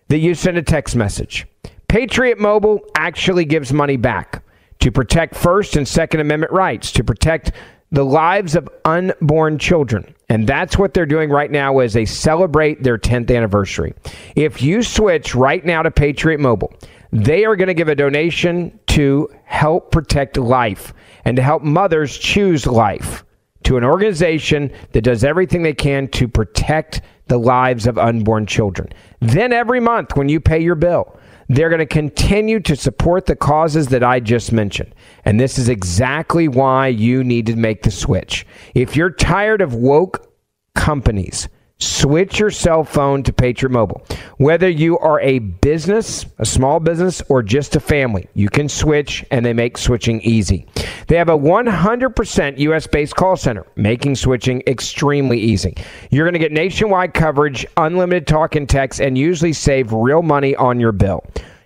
that 0.08 0.20
you 0.20 0.36
send 0.36 0.58
a 0.58 0.62
text 0.62 0.96
message. 0.96 1.46
Patriot 1.89 2.39
Mobile 2.39 2.79
actually 2.96 3.43
gives 3.43 3.74
money 3.74 3.98
back 3.98 4.41
to 4.79 4.89
protect 4.89 5.36
First 5.36 5.75
and 5.75 5.86
Second 5.86 6.22
Amendment 6.22 6.53
rights, 6.53 6.93
to 6.93 7.03
protect 7.03 7.51
the 7.91 8.05
lives 8.05 8.55
of 8.55 8.70
unborn 8.86 9.60
children. 9.60 10.15
And 10.29 10.48
that's 10.48 10.77
what 10.77 10.93
they're 10.93 11.05
doing 11.05 11.29
right 11.29 11.51
now 11.51 11.79
as 11.79 11.91
they 11.91 12.05
celebrate 12.05 12.84
their 12.84 12.98
10th 12.98 13.36
anniversary. 13.36 13.93
If 14.38 14.62
you 14.62 14.81
switch 14.81 15.36
right 15.36 15.65
now 15.65 15.81
to 15.81 15.91
Patriot 15.91 16.39
Mobile, 16.39 16.74
they 17.12 17.43
are 17.43 17.58
going 17.58 17.67
to 17.67 17.74
give 17.74 17.89
a 17.89 17.96
donation 17.96 18.79
to 18.88 19.29
help 19.43 19.91
protect 19.91 20.38
life 20.38 20.93
and 21.25 21.36
to 21.36 21.43
help 21.43 21.63
mothers 21.63 22.17
choose 22.17 22.65
life 22.65 23.25
to 23.63 23.77
an 23.77 23.84
organization 23.84 24.72
that 24.91 25.03
does 25.03 25.24
everything 25.24 25.63
they 25.63 25.74
can 25.74 26.08
to 26.10 26.27
protect 26.27 27.01
the 27.27 27.38
lives 27.38 27.88
of 27.88 27.98
unborn 27.98 28.46
children. 28.46 28.89
Then 29.20 29.53
every 29.53 29.80
month 29.80 30.15
when 30.15 30.30
you 30.30 30.39
pay 30.39 30.60
your 30.60 30.75
bill, 30.75 31.18
they're 31.48 31.70
going 31.70 31.80
to 31.80 31.86
continue 31.86 32.60
to 32.62 32.75
support 32.75 33.25
the 33.25 33.36
causes 33.36 33.88
that 33.88 34.03
I 34.03 34.20
just 34.20 34.51
mentioned. 34.51 34.96
And 35.25 35.39
this 35.39 35.58
is 35.58 35.70
exactly 35.70 36.48
why 36.48 36.88
you 36.88 37.24
need 37.24 37.46
to 37.48 37.56
make 37.56 37.84
the 37.84 37.91
switch. 37.91 38.46
If 38.74 38.96
you're 38.96 39.10
tired 39.10 39.62
of 39.62 39.74
woke 39.74 40.34
companies, 40.75 41.50
switch 41.82 42.40
your 42.40 42.52
cell 42.52 42.84
phone 42.84 43.24
to 43.24 43.34
Patriot 43.34 43.72
Mobile. 43.72 44.06
Whether 44.38 44.70
you 44.70 44.98
are 45.00 45.20
a 45.22 45.40
business, 45.40 46.26
a 46.38 46.46
small 46.46 46.80
business, 46.80 47.22
or 47.30 47.44
just 47.44 47.76
a 47.76 47.80
family, 47.80 48.28
you 48.34 48.50
can 48.50 48.70
switch 48.70 49.26
and 49.32 49.46
they 49.46 49.54
make 49.54 49.78
switching 49.78 50.22
easy. 50.22 50.68
They 51.08 51.18
have 51.18 51.30
a 51.30 51.38
100% 51.38 52.58
US 52.60 52.88
based 52.88 53.16
call 53.16 53.36
center, 53.36 53.66
making 53.76 54.16
switching 54.16 54.62
extremely 54.68 55.40
easy. 55.40 55.76
You're 56.10 56.26
going 56.26 56.34
to 56.34 56.40
get 56.40 56.52
nationwide 56.52 57.14
coverage, 57.14 57.66
unlimited 57.78 58.28
talk 58.28 58.56
and 58.56 58.70
text, 58.70 59.00
and 59.00 59.18
usually 59.18 59.54
save 59.54 59.92
real 59.92 60.22
money 60.22 60.56
on 60.56 60.80
your 60.80 60.92
bill. 60.92 61.26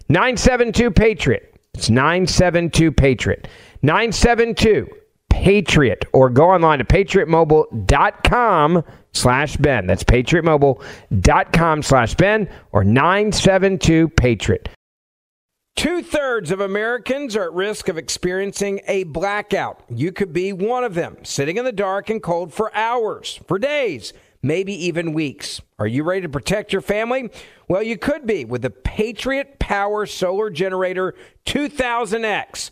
972 0.09 0.91
Patriot. 0.91 1.53
It's 1.73 1.89
972 1.89 2.91
Patriot. 2.91 3.47
972 3.81 4.87
Patriot. 5.35 6.05
Or 6.13 6.29
go 6.29 6.49
online 6.49 6.79
to 6.79 6.85
patriotmobile.com 6.85 8.83
slash 9.11 9.57
Ben. 9.57 9.85
That's 9.85 10.03
patriotmobile.com 10.03 11.83
slash 11.83 12.15
Ben 12.15 12.49
or 12.71 12.83
972 12.85 14.09
Patriot. 14.09 14.69
Two 15.75 16.01
thirds 16.01 16.51
of 16.51 16.61
Americans 16.61 17.35
are 17.35 17.43
at 17.43 17.53
risk 17.53 17.89
of 17.89 17.97
experiencing 17.97 18.79
a 18.87 19.03
blackout. 19.03 19.83
You 19.89 20.13
could 20.13 20.31
be 20.31 20.53
one 20.53 20.85
of 20.85 20.93
them, 20.95 21.17
sitting 21.23 21.57
in 21.57 21.65
the 21.65 21.73
dark 21.73 22.09
and 22.09 22.23
cold 22.23 22.53
for 22.53 22.73
hours, 22.73 23.41
for 23.45 23.59
days, 23.59 24.13
maybe 24.41 24.71
even 24.85 25.11
weeks. 25.11 25.59
Are 25.77 25.85
you 25.85 26.05
ready 26.05 26.21
to 26.21 26.29
protect 26.29 26.71
your 26.71 26.81
family? 26.81 27.29
Well, 27.67 27.83
you 27.83 27.97
could 27.97 28.25
be 28.25 28.45
with 28.45 28.61
the 28.61 28.69
Patriot 28.69 29.59
Power 29.59 30.05
Solar 30.05 30.49
Generator 30.49 31.13
2000X. 31.45 32.71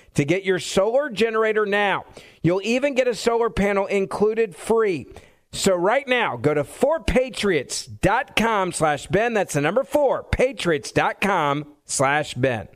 to 0.15 0.25
get 0.25 0.43
your 0.43 0.59
solar 0.59 1.09
generator 1.09 1.65
now. 1.65 2.05
You'll 2.41 2.61
even 2.63 2.95
get 2.95 3.07
a 3.07 3.15
solar 3.15 3.49
panel 3.49 3.85
included 3.87 4.55
free. 4.55 5.07
So 5.53 5.75
right 5.75 6.07
now, 6.07 6.37
go 6.37 6.53
to 6.53 6.63
4patriots.com 6.63 8.71
slash 8.71 9.07
Ben. 9.07 9.33
That's 9.33 9.53
the 9.53 9.61
number 9.61 9.83
4, 9.83 10.23
patriots.com 10.23 11.65
slash 11.85 12.33
Ben. 12.35 12.67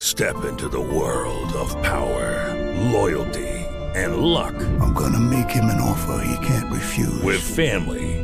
Step 0.00 0.44
into 0.44 0.68
the 0.68 0.80
world 0.80 1.52
of 1.52 1.70
power, 1.82 2.52
loyalty, 2.92 3.48
and 3.94 4.16
luck. 4.18 4.54
I'm 4.80 4.92
gonna 4.92 5.20
make 5.20 5.50
him 5.50 5.66
an 5.66 5.80
offer 5.80 6.24
he 6.24 6.46
can't 6.46 6.72
refuse. 6.72 7.22
With 7.22 7.40
family, 7.40 8.23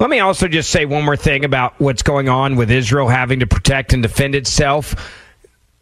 Let 0.00 0.08
me 0.08 0.20
also 0.20 0.48
just 0.48 0.70
say 0.70 0.86
one 0.86 1.04
more 1.04 1.14
thing 1.14 1.44
about 1.44 1.78
what's 1.78 2.02
going 2.02 2.30
on 2.30 2.56
with 2.56 2.70
Israel 2.70 3.06
having 3.06 3.40
to 3.40 3.46
protect 3.46 3.92
and 3.92 4.02
defend 4.02 4.34
itself. 4.34 4.94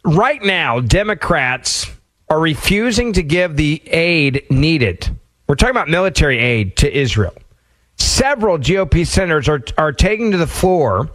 Right 0.03 0.43
now, 0.43 0.81
Democrats 0.81 1.89
are 2.27 2.39
refusing 2.41 3.13
to 3.13 3.23
give 3.23 3.55
the 3.55 3.81
aid 3.87 4.43
needed. 4.49 5.09
We're 5.47 5.55
talking 5.55 5.71
about 5.71 5.87
military 5.87 6.37
aid 6.37 6.75
to 6.77 6.93
Israel. 6.93 7.33
Several 7.95 8.57
GOP 8.57 9.07
senators 9.07 9.47
are, 9.47 9.63
are 9.77 9.93
taking 9.93 10.31
to 10.31 10.37
the 10.37 10.47
floor 10.47 11.09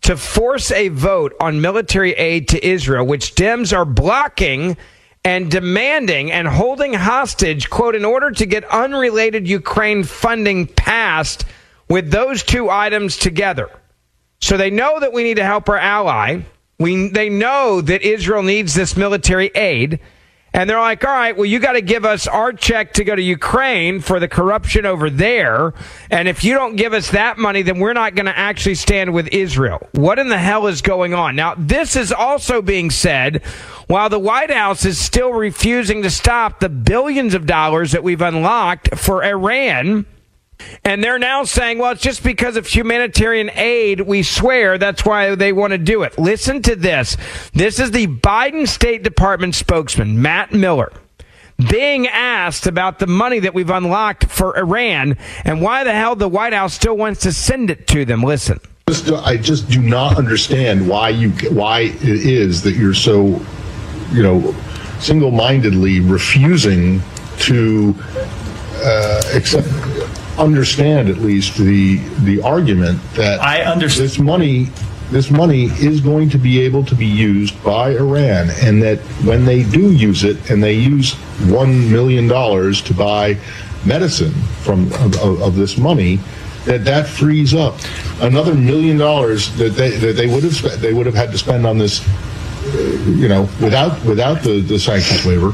to 0.00 0.16
force 0.16 0.72
a 0.72 0.88
vote 0.88 1.34
on 1.40 1.60
military 1.60 2.12
aid 2.14 2.48
to 2.48 2.66
Israel, 2.66 3.06
which 3.06 3.36
Dems 3.36 3.72
are 3.72 3.84
blocking 3.84 4.76
and 5.24 5.48
demanding 5.48 6.32
and 6.32 6.48
holding 6.48 6.94
hostage, 6.94 7.70
quote, 7.70 7.94
in 7.94 8.04
order 8.04 8.32
to 8.32 8.46
get 8.46 8.64
unrelated 8.64 9.46
Ukraine 9.46 10.02
funding 10.02 10.66
passed 10.66 11.44
with 11.88 12.10
those 12.10 12.42
two 12.42 12.70
items 12.70 13.16
together. 13.16 13.70
So 14.40 14.56
they 14.56 14.70
know 14.70 15.00
that 15.00 15.12
we 15.12 15.22
need 15.22 15.36
to 15.36 15.44
help 15.44 15.68
our 15.68 15.78
ally. 15.78 16.42
We, 16.78 17.08
they 17.08 17.28
know 17.28 17.80
that 17.80 18.02
Israel 18.02 18.42
needs 18.42 18.74
this 18.74 18.96
military 18.96 19.48
aid. 19.54 20.00
And 20.54 20.68
they're 20.68 20.80
like, 20.80 21.04
all 21.04 21.12
right, 21.12 21.36
well, 21.36 21.44
you 21.44 21.58
got 21.58 21.72
to 21.72 21.82
give 21.82 22.04
us 22.04 22.26
our 22.26 22.52
check 22.52 22.94
to 22.94 23.04
go 23.04 23.14
to 23.14 23.20
Ukraine 23.20 24.00
for 24.00 24.18
the 24.18 24.28
corruption 24.28 24.86
over 24.86 25.10
there. 25.10 25.74
And 26.10 26.26
if 26.26 26.42
you 26.42 26.54
don't 26.54 26.76
give 26.76 26.94
us 26.94 27.10
that 27.10 27.36
money, 27.36 27.62
then 27.62 27.78
we're 27.78 27.92
not 27.92 28.14
going 28.14 28.26
to 28.26 28.36
actually 28.36 28.76
stand 28.76 29.12
with 29.12 29.28
Israel. 29.28 29.86
What 29.92 30.18
in 30.18 30.28
the 30.28 30.38
hell 30.38 30.66
is 30.66 30.80
going 30.80 31.12
on? 31.12 31.36
Now, 31.36 31.54
this 31.58 31.96
is 31.96 32.12
also 32.12 32.62
being 32.62 32.90
said 32.90 33.44
while 33.88 34.08
the 34.08 34.18
White 34.18 34.50
House 34.50 34.84
is 34.84 34.98
still 34.98 35.32
refusing 35.32 36.02
to 36.02 36.10
stop 36.10 36.60
the 36.60 36.68
billions 36.70 37.34
of 37.34 37.44
dollars 37.44 37.92
that 37.92 38.02
we've 38.02 38.22
unlocked 38.22 38.96
for 38.96 39.22
Iran. 39.22 40.06
And 40.84 41.02
they're 41.02 41.18
now 41.18 41.44
saying, 41.44 41.78
well, 41.78 41.92
it's 41.92 42.02
just 42.02 42.22
because 42.22 42.56
of 42.56 42.66
humanitarian 42.66 43.50
aid, 43.54 44.00
we 44.00 44.22
swear 44.22 44.78
that's 44.78 45.04
why 45.04 45.34
they 45.34 45.52
want 45.52 45.72
to 45.72 45.78
do 45.78 46.02
it. 46.02 46.18
Listen 46.18 46.62
to 46.62 46.74
this. 46.74 47.16
This 47.52 47.78
is 47.78 47.90
the 47.90 48.06
Biden 48.06 48.66
State 48.66 49.02
Department 49.02 49.54
spokesman, 49.54 50.20
Matt 50.20 50.52
Miller, 50.52 50.92
being 51.70 52.06
asked 52.08 52.66
about 52.66 52.98
the 52.98 53.06
money 53.06 53.38
that 53.40 53.54
we've 53.54 53.70
unlocked 53.70 54.26
for 54.26 54.56
Iran 54.56 55.16
and 55.44 55.60
why 55.60 55.84
the 55.84 55.92
hell 55.92 56.16
the 56.16 56.28
White 56.28 56.52
House 56.52 56.74
still 56.74 56.96
wants 56.96 57.20
to 57.22 57.32
send 57.32 57.70
it 57.70 57.86
to 57.88 58.04
them. 58.04 58.22
Listen. 58.22 58.60
I 59.14 59.36
just 59.36 59.68
do 59.68 59.82
not 59.82 60.16
understand 60.16 60.88
why 60.88 61.10
you 61.10 61.30
why 61.50 61.80
it 61.80 62.02
is 62.02 62.62
that 62.62 62.74
you're 62.74 62.94
so, 62.94 63.38
you 64.12 64.22
know, 64.22 64.54
single-mindedly 64.98 66.00
refusing 66.00 67.02
to 67.40 67.94
uh, 68.76 69.22
accept 69.34 69.68
understand 70.38 71.08
at 71.08 71.18
least 71.18 71.56
the 71.56 71.96
the 72.24 72.40
argument 72.42 73.00
that 73.14 73.40
I 73.40 73.62
understand 73.62 74.08
this 74.08 74.18
money 74.18 74.68
this 75.10 75.30
money 75.30 75.64
is 75.64 76.00
going 76.00 76.28
to 76.30 76.38
be 76.38 76.60
able 76.60 76.84
to 76.84 76.94
be 76.94 77.06
used 77.06 77.62
by 77.64 77.90
Iran 77.90 78.50
and 78.60 78.82
that 78.82 78.98
when 79.24 79.44
they 79.44 79.62
do 79.62 79.92
use 79.92 80.22
it 80.22 80.50
and 80.50 80.62
they 80.62 80.74
use 80.74 81.14
1 81.48 81.90
million 81.90 82.28
dollars 82.28 82.82
to 82.82 82.94
buy 82.94 83.38
medicine 83.84 84.34
from 84.62 84.92
of, 84.94 85.16
of, 85.40 85.56
this 85.56 85.78
money 85.78 86.20
that 86.64 86.84
that 86.84 87.06
frees 87.06 87.54
up 87.54 87.76
another 88.20 88.54
million 88.54 88.98
dollars 88.98 89.56
that 89.56 89.70
they 89.70 89.90
that 89.90 90.16
they 90.16 90.26
would 90.26 90.42
have 90.42 90.54
spent, 90.54 90.80
they 90.80 90.92
would 90.92 91.06
have 91.06 91.14
had 91.14 91.30
to 91.32 91.38
spend 91.38 91.66
on 91.66 91.78
this 91.78 92.06
you 93.06 93.28
know 93.28 93.42
without 93.60 94.04
without 94.04 94.42
the 94.42 94.60
the 94.60 94.78
sanctions 94.78 95.24
waiver 95.24 95.52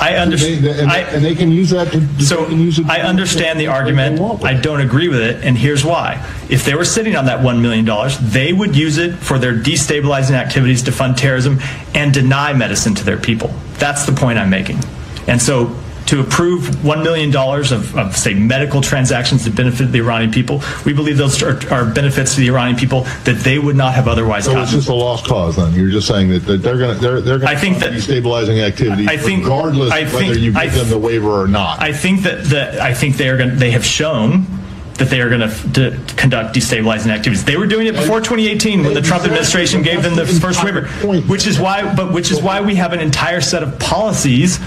I 0.00 0.16
understand, 0.16 0.64
and, 0.64 0.90
and, 0.90 1.24
they 1.24 1.34
can 1.34 1.50
use 1.50 1.70
that. 1.70 1.90
To, 1.90 2.24
so 2.24 2.46
I 2.86 3.00
understand 3.00 3.58
the 3.58 3.66
argument. 3.66 4.20
I 4.44 4.54
don't 4.54 4.80
agree 4.80 5.08
with 5.08 5.20
it, 5.20 5.44
and 5.44 5.58
here's 5.58 5.84
why: 5.84 6.24
if 6.48 6.64
they 6.64 6.74
were 6.74 6.84
sitting 6.84 7.16
on 7.16 7.26
that 7.26 7.42
one 7.42 7.60
million 7.60 7.84
dollars, 7.84 8.16
they 8.18 8.52
would 8.52 8.76
use 8.76 8.98
it 8.98 9.14
for 9.16 9.38
their 9.38 9.54
destabilizing 9.54 10.34
activities 10.34 10.82
to 10.84 10.92
fund 10.92 11.18
terrorism 11.18 11.58
and 11.94 12.14
deny 12.14 12.52
medicine 12.52 12.94
to 12.94 13.04
their 13.04 13.18
people. 13.18 13.52
That's 13.78 14.06
the 14.06 14.12
point 14.12 14.38
I'm 14.38 14.50
making. 14.50 14.78
And 15.26 15.42
so 15.42 15.76
to 16.08 16.20
approve 16.20 16.62
$1 16.62 17.02
million 17.02 17.34
of, 17.36 17.96
of, 17.98 18.16
say, 18.16 18.32
medical 18.32 18.80
transactions 18.80 19.44
that 19.44 19.54
benefit 19.54 19.92
the 19.92 19.98
Iranian 19.98 20.30
people. 20.30 20.62
We 20.86 20.94
believe 20.94 21.18
those 21.18 21.42
are, 21.42 21.58
are 21.70 21.84
benefits 21.84 22.34
to 22.34 22.40
the 22.40 22.48
Iranian 22.48 22.78
people 22.78 23.02
that 23.24 23.42
they 23.44 23.58
would 23.58 23.76
not 23.76 23.92
have 23.92 24.08
otherwise 24.08 24.46
so 24.46 24.52
gotten. 24.52 24.64
it's 24.64 24.72
just 24.72 24.88
a 24.88 24.94
lost 24.94 25.26
cause 25.26 25.56
then? 25.56 25.74
You're 25.74 25.90
just 25.90 26.08
saying 26.08 26.30
that, 26.30 26.46
that 26.46 26.58
they're 26.58 26.78
going 26.78 26.94
to 26.94 27.00
they're, 27.00 27.20
they're 27.20 27.38
going 27.38 27.56
to 27.58 27.64
destabilizing 27.64 28.66
activities 28.66 29.06
I 29.06 29.18
think, 29.18 29.44
regardless 29.44 29.92
I 29.92 30.06
think, 30.06 30.28
whether 30.28 30.38
you 30.38 30.52
give 30.52 30.56
I, 30.56 30.68
them 30.68 30.88
the 30.88 30.98
waiver 30.98 31.42
or 31.42 31.46
not. 31.46 31.82
I 31.82 31.92
think 31.92 32.22
that 32.22 32.44
the, 32.44 32.82
I 32.82 32.94
think 32.94 33.16
they 33.18 33.28
are 33.28 33.36
going 33.36 33.56
they 33.56 33.72
have 33.72 33.84
shown 33.84 34.46
that 34.94 35.10
they 35.10 35.20
are 35.20 35.28
going 35.28 35.48
to, 35.48 36.00
conduct 36.16 36.56
destabilizing 36.56 37.08
activities. 37.08 37.44
They 37.44 37.56
were 37.56 37.66
doing 37.66 37.86
it 37.86 37.94
before 37.94 38.18
2018 38.18 38.82
when 38.82 38.94
the 38.94 39.00
Trump 39.00 39.24
administration 39.24 39.82
gave 39.82 40.02
them 40.02 40.16
the 40.16 40.26
first 40.26 40.64
waiver, 40.64 40.88
which 41.28 41.46
is 41.46 41.60
why 41.60 41.94
but 41.94 42.12
which 42.12 42.32
is 42.32 42.42
why 42.42 42.60
we 42.62 42.74
have 42.76 42.92
an 42.92 43.00
entire 43.00 43.40
set 43.40 43.62
of 43.62 43.78
policies 43.78 44.58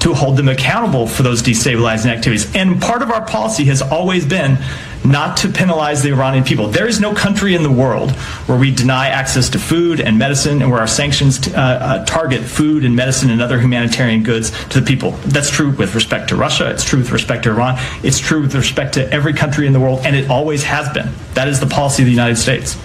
to 0.00 0.14
hold 0.14 0.36
them 0.36 0.48
accountable 0.48 1.06
for 1.06 1.22
those 1.22 1.42
destabilizing 1.42 2.06
activities. 2.06 2.54
And 2.54 2.80
part 2.80 3.02
of 3.02 3.10
our 3.10 3.24
policy 3.24 3.64
has 3.66 3.82
always 3.82 4.24
been 4.24 4.58
not 5.04 5.36
to 5.38 5.48
penalize 5.48 6.02
the 6.02 6.10
Iranian 6.10 6.44
people. 6.44 6.68
There 6.68 6.86
is 6.86 7.00
no 7.00 7.14
country 7.14 7.54
in 7.54 7.62
the 7.62 7.70
world 7.70 8.10
where 8.46 8.58
we 8.58 8.74
deny 8.74 9.08
access 9.08 9.48
to 9.50 9.58
food 9.58 10.00
and 10.00 10.18
medicine 10.18 10.60
and 10.62 10.70
where 10.70 10.80
our 10.80 10.86
sanctions 10.86 11.48
uh, 11.48 11.56
uh, 11.56 12.04
target 12.04 12.42
food 12.42 12.84
and 12.84 12.94
medicine 12.94 13.30
and 13.30 13.40
other 13.40 13.60
humanitarian 13.60 14.22
goods 14.22 14.50
to 14.68 14.80
the 14.80 14.86
people. 14.86 15.12
That's 15.26 15.50
true 15.50 15.70
with 15.70 15.94
respect 15.94 16.28
to 16.30 16.36
Russia. 16.36 16.70
It's 16.70 16.84
true 16.84 16.98
with 16.98 17.10
respect 17.10 17.44
to 17.44 17.50
Iran. 17.50 17.76
It's 18.02 18.18
true 18.18 18.42
with 18.42 18.54
respect 18.54 18.94
to 18.94 19.10
every 19.12 19.32
country 19.32 19.66
in 19.66 19.72
the 19.72 19.80
world, 19.80 20.00
and 20.04 20.16
it 20.16 20.30
always 20.30 20.64
has 20.64 20.88
been. 20.90 21.08
That 21.34 21.48
is 21.48 21.60
the 21.60 21.66
policy 21.66 22.02
of 22.02 22.06
the 22.06 22.12
United 22.12 22.36
States. 22.36 22.76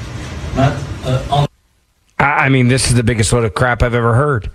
Uh, 0.55 1.47
I 2.19 2.49
mean, 2.49 2.67
this 2.67 2.87
is 2.87 2.95
the 2.95 3.03
biggest 3.03 3.33
load 3.33 3.43
of 3.43 3.53
crap 3.53 3.81
I've 3.83 3.95
ever 3.95 4.13
heard. 4.13 4.49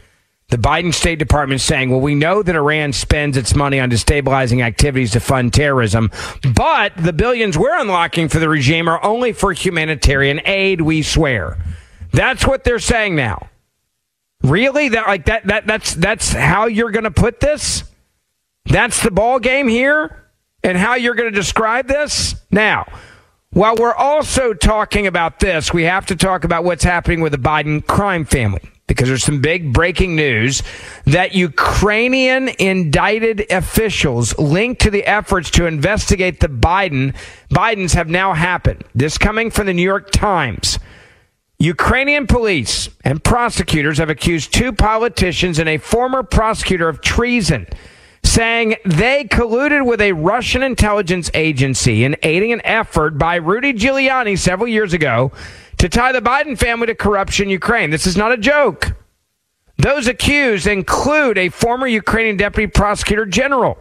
The 0.51 0.57
Biden 0.57 0.95
State 0.95 1.19
Department 1.19 1.61
saying, 1.61 1.91
well, 1.91 2.01
we 2.01 2.15
know 2.15 2.43
that 2.43 2.57
Iran 2.57 2.95
spends 2.95 3.37
its 3.37 3.55
money 3.55 3.79
on 3.81 3.91
destabilizing 3.91 4.65
activities 4.65 5.11
to 5.11 5.21
fund 5.21 5.53
terrorism, 5.53 6.11
but 6.55 6.97
the 6.97 7.13
billions 7.13 7.59
we're 7.59 7.79
unlocking 7.79 8.31
for 8.31 8.39
the 8.39 8.49
regime 8.49 8.89
are 8.89 9.05
only 9.05 9.35
for 9.35 9.53
humanitarian 9.53 10.41
aid, 10.47 10.81
we 10.81 11.03
swear. 11.03 11.59
That's 12.13 12.47
what 12.47 12.65
they're 12.65 12.79
saying 12.79 13.15
now. 13.15 13.51
Really? 14.43 14.89
That 14.89 15.07
like 15.07 15.27
that 15.27 15.47
that 15.49 15.67
that's 15.67 15.95
that's 15.95 16.33
how 16.33 16.67
you're 16.67 16.93
to 16.93 17.11
put 17.11 17.41
this? 17.41 17.85
That's 18.65 19.03
the 19.03 19.11
ball 19.11 19.41
game 19.41 19.69
here 19.69 20.31
and 20.63 20.79
how 20.79 20.95
you're 20.95 21.15
to 21.31 21.31
describe 21.37 21.89
this? 21.89 22.37
Now, 22.51 22.91
while 23.51 23.77
we're 23.77 23.95
also 23.95 24.55
talking 24.55 25.07
about 25.07 25.41
this, 25.41 25.75
we 25.75 25.83
have 25.83 26.07
to 26.07 26.17
talk 26.17 26.45
about 26.45 26.65
what's 26.65 26.85
happening 26.85 27.21
with 27.21 27.33
the 27.33 27.39
Biden 27.39 27.87
crime 27.87 28.25
family 28.25 28.63
because 28.89 29.07
there's 29.07 29.23
some 29.23 29.41
big 29.41 29.73
breaking 29.73 30.17
news 30.17 30.65
that 31.05 31.35
Ukrainian 31.35 32.49
indicted 32.59 33.47
officials 33.53 34.37
linked 34.39 34.83
to 34.83 34.91
the 34.91 35.05
efforts 35.05 35.51
to 35.53 35.67
investigate 35.67 36.41
the 36.41 36.49
Biden 36.49 37.15
Bidens 37.51 37.95
have 37.95 38.09
now 38.09 38.33
happened. 38.33 38.83
This 38.95 39.17
coming 39.17 39.51
from 39.53 39.67
the 39.67 39.75
New 39.75 39.83
York 39.83 40.11
Times. 40.11 40.81
Ukrainian 41.61 42.27
police 42.27 42.89
and 43.05 43.23
prosecutors 43.23 43.99
have 43.99 44.11
accused 44.11 44.53
two 44.53 44.73
politicians 44.73 45.59
and 45.59 45.69
a 45.69 45.79
former 45.79 46.23
prosecutor 46.23 46.89
of 46.89 47.01
treason 47.01 47.67
saying 48.23 48.77
they 48.85 49.25
colluded 49.25 49.85
with 49.85 50.01
a 50.01 50.13
Russian 50.13 50.63
intelligence 50.63 51.31
agency 51.35 52.05
in 52.05 52.17
aiding 52.23 52.53
an 52.53 52.61
effort 52.65 53.19
by 53.19 53.37
Rudy 53.37 53.73
Giuliani 53.73 54.39
several 54.39 54.69
years 54.69 54.93
ago 54.93 55.33
to 55.79 55.89
tie 55.89 56.13
the 56.13 56.21
Biden 56.21 56.59
family 56.59 56.87
to 56.89 56.95
corruption 56.95 57.45
in 57.45 57.51
Ukraine. 57.51 57.91
This 57.91 58.07
is 58.07 58.17
not 58.17 58.33
a 58.33 58.37
joke. 58.37 58.97
Those 59.77 60.09
accused 60.09 60.67
include 60.67 61.39
a 61.39 61.51
former 61.51 61.87
Ukrainian 61.87 62.37
deputy 62.37 62.67
prosecutor 62.67 63.25
general 63.27 63.79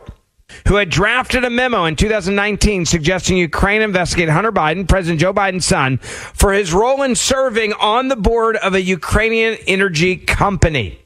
who 0.67 0.75
had 0.75 0.89
drafted 0.89 1.43
a 1.43 1.49
memo 1.49 1.86
in 1.86 1.95
2019 1.95 2.86
suggesting 2.86 3.36
Ukraine 3.36 3.81
investigate 3.81 4.29
Hunter 4.29 4.51
Biden, 4.51 4.88
President 4.88 5.19
Joe 5.19 5.33
Biden's 5.33 5.65
son, 5.65 5.97
for 5.97 6.53
his 6.53 6.71
role 6.71 7.01
in 7.01 7.15
serving 7.15 7.73
on 7.73 8.07
the 8.07 8.15
board 8.15 8.55
of 8.57 8.73
a 8.73 8.81
Ukrainian 8.81 9.57
energy 9.67 10.15
company. 10.15 10.99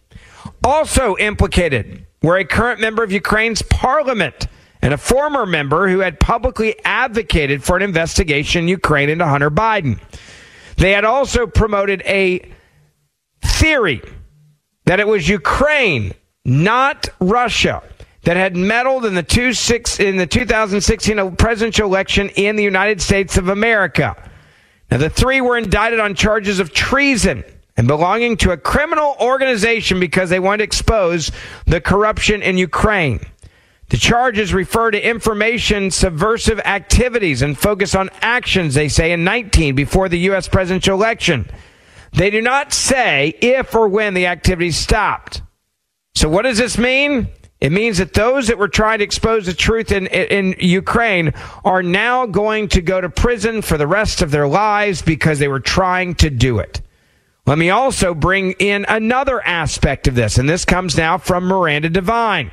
Also 0.64 1.16
implicated 1.18 2.06
were 2.22 2.38
a 2.38 2.46
current 2.46 2.80
member 2.80 3.02
of 3.04 3.12
Ukraine's 3.12 3.62
parliament 3.64 4.48
and 4.82 4.94
a 4.94 4.98
former 4.98 5.46
member 5.46 5.90
who 5.90 6.00
had 6.00 6.20
publicly 6.20 6.76
advocated 6.86 7.64
for 7.64 7.78
an 7.78 7.82
investigation 7.82 8.64
in 8.64 8.68
Ukraine 8.68 9.10
into 9.10 9.26
Hunter 9.26 9.52
Biden. 9.52 10.00
They 10.78 10.92
had 10.92 11.06
also 11.06 11.48
promoted 11.48 12.02
a 12.06 12.52
theory 13.42 14.02
that 14.86 15.00
it 15.00 15.08
was 15.08 15.30
Ukraine, 15.30 16.14
not 16.44 17.10
Russia, 17.20 17.84
that 18.24 18.38
had 18.38 18.56
meddled 18.56 19.06
in 19.06 19.16
the, 19.16 19.24
two 19.24 19.54
six, 19.54 20.00
in 20.00 20.18
the 20.18 20.28
2016 20.28 21.36
presidential 21.36 21.88
election 21.88 22.30
in 22.30 22.56
the 22.56 22.64
United 22.64 23.02
States 23.02 23.38
of 23.38 23.50
America. 23.50 24.16
Now, 24.90 24.98
the 24.98 25.10
three 25.10 25.42
were 25.42 25.58
indicted 25.58 26.00
on 26.00 26.16
charges 26.16 26.60
of 26.60 26.74
treason 26.74 27.44
and 27.78 27.88
belonging 27.88 28.38
to 28.38 28.52
a 28.52 28.58
criminal 28.58 29.16
organization 29.20 30.00
because 30.00 30.30
they 30.30 30.40
wanted 30.40 30.58
to 30.60 30.64
expose 30.66 31.32
the 31.66 31.80
corruption 31.80 32.42
in 32.42 32.58
Ukraine. 32.58 33.22
The 33.92 33.98
charges 33.98 34.54
refer 34.54 34.90
to 34.92 35.06
information 35.06 35.92
subversive 35.92 36.62
activities 36.62 37.42
and 37.42 37.58
focus 37.58 37.94
on 37.94 38.10
actions, 38.22 38.74
they 38.74 38.88
say, 38.88 39.12
in 39.12 39.26
19 39.26 39.76
before 39.76 40.08
the 40.08 40.20
U.S. 40.20 40.48
presidential 40.48 40.96
election. 40.96 41.52
They 42.14 42.30
do 42.30 42.42
not 42.42 42.72
say 42.72 43.34
if 43.42 43.76
or 43.76 43.90
when 43.90 44.14
the 44.14 44.28
activities 44.28 44.78
stopped. 44.78 45.42
So 46.16 46.30
what 46.30 46.44
does 46.44 46.58
this 46.58 46.78
mean? 46.78 47.28
It 47.60 47.74
means 47.74 47.98
that 47.98 48.14
those 48.14 48.48
that 48.48 48.58
were 48.58 48.70
trying 48.70 49.00
to 49.00 49.04
expose 49.04 49.46
the 49.46 49.54
truth 49.54 49.92
in, 49.92 50.08
in, 50.08 50.56
Ukraine 50.58 51.34
are 51.66 51.84
now 51.84 52.26
going 52.26 52.70
to 52.70 52.82
go 52.82 53.02
to 53.02 53.10
prison 53.10 53.62
for 53.62 53.78
the 53.78 53.88
rest 53.88 54.22
of 54.22 54.32
their 54.32 54.48
lives 54.48 55.02
because 55.02 55.38
they 55.38 55.50
were 55.50 55.60
trying 55.60 56.16
to 56.16 56.30
do 56.30 56.60
it. 56.60 56.80
Let 57.46 57.58
me 57.58 57.72
also 57.72 58.14
bring 58.14 58.54
in 58.54 58.86
another 58.88 59.46
aspect 59.46 60.08
of 60.08 60.16
this, 60.16 60.38
and 60.38 60.48
this 60.48 60.64
comes 60.64 60.96
now 60.96 61.18
from 61.18 61.44
Miranda 61.44 61.90
Devine. 61.90 62.52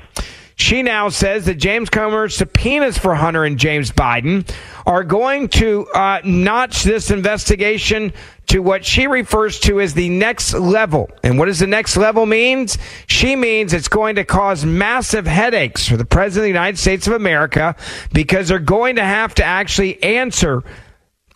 She 0.59 0.83
now 0.83 1.09
says 1.09 1.47
that 1.47 1.55
James 1.55 1.89
Comer's 1.89 2.37
subpoenas 2.37 2.99
for 2.99 3.15
Hunter 3.15 3.45
and 3.45 3.59
James 3.59 3.93
Biden 3.93 4.51
are 4.85 5.05
going 5.05 5.49
to 5.51 5.87
uh, 5.95 6.21
notch 6.25 6.83
this 6.83 7.13
investigation 7.13 8.13
to 8.49 8.61
what 8.61 8.85
she 8.85 9.07
refers 9.07 9.61
to 9.61 9.81
as 9.81 9.95
the 9.95 10.09
next 10.09 10.55
level. 10.55 11.11
And 11.23 11.39
what 11.39 11.47
does 11.47 11.61
the 11.61 11.69
next 11.69 11.97
level 11.97 12.27
means? 12.27 12.77
She 13.07 13.37
means 13.37 13.73
it's 13.73 13.87
going 13.87 14.17
to 14.17 14.25
cause 14.25 14.65
massive 14.65 15.29
headaches 15.29 15.87
for 15.87 15.97
the 15.97 16.05
President 16.05 16.41
of 16.41 16.43
the 16.43 16.61
United 16.61 16.79
States 16.79 17.07
of 17.07 17.13
America 17.13 17.77
because 18.13 18.49
they're 18.49 18.59
going 18.59 18.97
to 18.97 19.05
have 19.05 19.37
to 19.37 19.45
actually 19.45 20.03
answer 20.03 20.65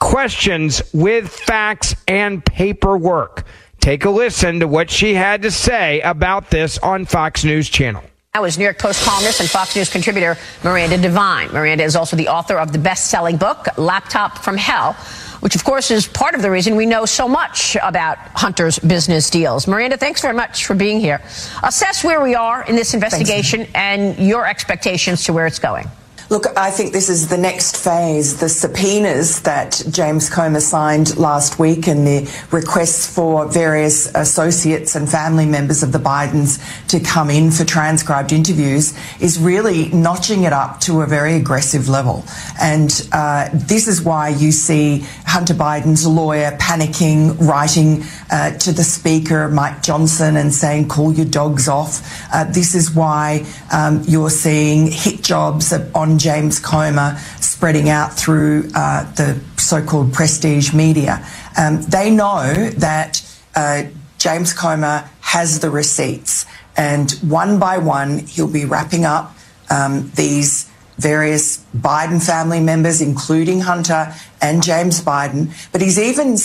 questions 0.00 0.82
with 0.92 1.28
facts 1.30 1.94
and 2.08 2.44
paperwork. 2.44 3.44
Take 3.78 4.04
a 4.04 4.10
listen 4.10 4.58
to 4.60 4.66
what 4.66 4.90
she 4.90 5.14
had 5.14 5.42
to 5.42 5.52
say 5.52 6.00
about 6.00 6.50
this 6.50 6.76
on 6.78 7.06
Fox 7.06 7.44
News 7.44 7.68
Channel. 7.68 8.02
That 8.34 8.40
was 8.40 8.56
New 8.56 8.64
York 8.64 8.78
Post 8.78 9.04
columnist 9.04 9.40
and 9.40 9.50
Fox 9.50 9.76
News 9.76 9.90
contributor 9.90 10.38
Miranda 10.64 10.96
Devine. 10.96 11.52
Miranda 11.52 11.84
is 11.84 11.94
also 11.94 12.16
the 12.16 12.28
author 12.28 12.56
of 12.58 12.72
the 12.72 12.78
best-selling 12.78 13.36
book, 13.36 13.66
Laptop 13.76 14.38
from 14.38 14.56
Hell, 14.56 14.94
which 15.40 15.54
of 15.54 15.62
course 15.64 15.90
is 15.90 16.08
part 16.08 16.34
of 16.34 16.40
the 16.40 16.50
reason 16.50 16.74
we 16.74 16.86
know 16.86 17.04
so 17.04 17.28
much 17.28 17.76
about 17.82 18.16
Hunter's 18.16 18.78
business 18.78 19.28
deals. 19.28 19.68
Miranda, 19.68 19.98
thanks 19.98 20.22
very 20.22 20.32
much 20.32 20.64
for 20.64 20.74
being 20.74 20.98
here. 20.98 21.20
Assess 21.62 22.02
where 22.02 22.22
we 22.22 22.34
are 22.34 22.64
in 22.64 22.74
this 22.74 22.94
investigation 22.94 23.66
and 23.74 24.16
your 24.16 24.46
expectations 24.46 25.24
to 25.24 25.34
where 25.34 25.46
it's 25.46 25.58
going. 25.58 25.86
Look, 26.32 26.46
I 26.56 26.70
think 26.70 26.94
this 26.94 27.10
is 27.10 27.28
the 27.28 27.36
next 27.36 27.76
phase. 27.76 28.40
The 28.40 28.48
subpoenas 28.48 29.42
that 29.42 29.82
James 29.90 30.30
Comer 30.30 30.60
signed 30.60 31.18
last 31.18 31.58
week 31.58 31.86
and 31.86 32.06
the 32.06 32.46
requests 32.50 33.06
for 33.06 33.44
various 33.44 34.06
associates 34.14 34.94
and 34.94 35.06
family 35.06 35.44
members 35.44 35.82
of 35.82 35.92
the 35.92 35.98
Bidens 35.98 36.58
to 36.88 37.00
come 37.00 37.28
in 37.28 37.50
for 37.50 37.66
transcribed 37.66 38.32
interviews 38.32 38.94
is 39.20 39.38
really 39.38 39.90
notching 39.90 40.44
it 40.44 40.54
up 40.54 40.80
to 40.80 41.02
a 41.02 41.06
very 41.06 41.34
aggressive 41.34 41.90
level. 41.90 42.24
And 42.58 43.06
uh, 43.12 43.50
this 43.52 43.86
is 43.86 44.00
why 44.00 44.30
you 44.30 44.52
see 44.52 45.04
Hunter 45.26 45.52
Biden's 45.52 46.06
lawyer 46.06 46.52
panicking, 46.52 47.46
writing 47.46 48.04
uh, 48.30 48.56
to 48.56 48.72
the 48.72 48.84
Speaker, 48.84 49.50
Mike 49.50 49.82
Johnson, 49.82 50.38
and 50.38 50.54
saying, 50.54 50.88
call 50.88 51.12
your 51.12 51.26
dogs 51.26 51.68
off. 51.68 52.00
Uh, 52.32 52.44
this 52.44 52.74
is 52.74 52.90
why 52.90 53.44
um, 53.70 54.02
you're 54.08 54.30
seeing 54.30 54.90
hit 54.90 55.22
jobs 55.22 55.74
on 55.94 56.18
James 56.22 56.60
Comer 56.60 57.18
spreading 57.40 57.88
out 57.88 58.12
through 58.14 58.70
uh, 58.74 59.10
the 59.14 59.40
so-called 59.56 60.12
prestige 60.12 60.72
media. 60.72 61.26
Um, 61.58 61.82
they 61.82 62.10
know 62.10 62.70
that 62.76 63.10
uh, 63.54 63.84
James 64.18 64.52
Comer 64.52 65.08
has 65.20 65.60
the 65.60 65.70
receipts, 65.70 66.46
and 66.76 67.10
one 67.22 67.58
by 67.58 67.78
one 67.78 68.20
he'll 68.20 68.46
be 68.60 68.64
wrapping 68.64 69.04
up 69.04 69.34
um, 69.68 70.10
these 70.14 70.70
various 70.98 71.64
Biden 71.76 72.24
family 72.24 72.60
members, 72.60 73.00
including 73.00 73.60
Hunter 73.60 74.14
and 74.40 74.62
James 74.62 75.00
Biden. 75.00 75.50
But 75.72 75.80
he's 75.80 75.98
even 75.98 76.36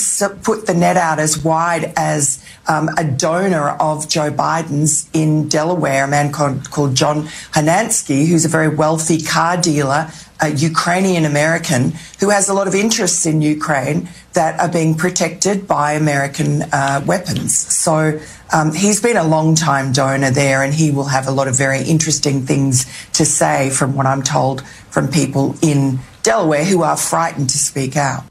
put 0.43 0.67
the 0.67 0.73
net 0.73 0.97
out 0.97 1.19
as 1.19 1.43
wide 1.43 1.93
as 1.95 2.43
um, 2.67 2.89
a 2.97 3.03
donor 3.03 3.69
of 3.69 4.07
Joe 4.07 4.31
Biden's 4.31 5.09
in 5.13 5.47
Delaware, 5.47 6.05
a 6.05 6.07
man 6.07 6.31
called, 6.31 6.69
called 6.69 6.95
John 6.95 7.23
Hynansky, 7.53 8.27
who's 8.27 8.45
a 8.45 8.49
very 8.49 8.69
wealthy 8.69 9.21
car 9.21 9.57
dealer, 9.57 10.11
a 10.39 10.49
Ukrainian 10.49 11.25
American 11.25 11.93
who 12.19 12.29
has 12.29 12.49
a 12.49 12.53
lot 12.53 12.67
of 12.67 12.75
interests 12.75 13.25
in 13.25 13.41
Ukraine 13.41 14.09
that 14.33 14.59
are 14.59 14.69
being 14.69 14.95
protected 14.95 15.67
by 15.67 15.93
American 15.93 16.61
uh, 16.71 17.03
weapons. 17.05 17.57
So 17.57 18.19
um, 18.53 18.73
he's 18.73 19.01
been 19.01 19.17
a 19.17 19.23
long 19.23 19.55
time 19.55 19.91
donor 19.91 20.31
there, 20.31 20.63
and 20.63 20.73
he 20.73 20.91
will 20.91 21.05
have 21.05 21.27
a 21.27 21.31
lot 21.31 21.47
of 21.47 21.57
very 21.57 21.81
interesting 21.83 22.45
things 22.45 22.85
to 23.13 23.25
say, 23.25 23.69
from 23.69 23.95
what 23.95 24.05
I'm 24.05 24.23
told 24.23 24.61
from 24.89 25.07
people 25.07 25.55
in 25.61 25.99
Delaware 26.23 26.65
who 26.65 26.83
are 26.83 26.97
frightened 26.97 27.49
to 27.49 27.57
speak 27.57 27.97
out. 27.97 28.23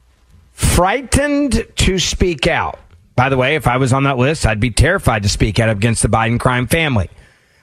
Frightened 0.53 1.65
to 1.75 1.99
speak 1.99 2.47
out. 2.47 2.79
By 3.15 3.29
the 3.29 3.37
way, 3.37 3.55
if 3.55 3.67
I 3.67 3.77
was 3.77 3.93
on 3.93 4.03
that 4.03 4.17
list, 4.17 4.45
I'd 4.45 4.59
be 4.59 4.71
terrified 4.71 5.23
to 5.23 5.29
speak 5.29 5.59
out 5.59 5.69
against 5.69 6.03
the 6.03 6.07
Biden 6.07 6.39
crime 6.39 6.67
family. 6.67 7.09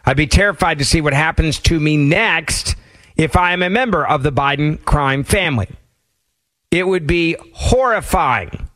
I'd 0.05 0.17
be 0.17 0.27
terrified 0.27 0.79
to 0.79 0.85
see 0.85 1.01
what 1.01 1.15
happens 1.15 1.59
to 1.61 1.81
me 1.81 1.97
next 1.97 2.77
if 3.17 3.37
I 3.37 3.53
am 3.53 3.63
a 3.63 3.71
member 3.71 4.07
of 4.07 4.23
the 4.23 4.33
Biden 4.33 4.85
crime 4.85 5.25
family. 5.25 5.69
It 6.71 6.87
would 6.87 7.07
be 7.07 7.37
horrifying 7.53 8.69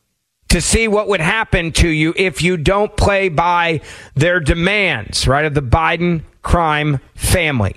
to 0.50 0.60
see 0.60 0.88
what 0.88 1.08
would 1.08 1.20
happen 1.20 1.72
to 1.72 1.88
you 1.88 2.14
if 2.16 2.42
you 2.42 2.56
don't 2.56 2.96
play 2.96 3.28
by 3.28 3.80
their 4.14 4.40
demands, 4.40 5.26
right, 5.26 5.44
of 5.44 5.54
the 5.54 5.62
Biden 5.62 6.22
crime 6.42 7.00
family. 7.14 7.76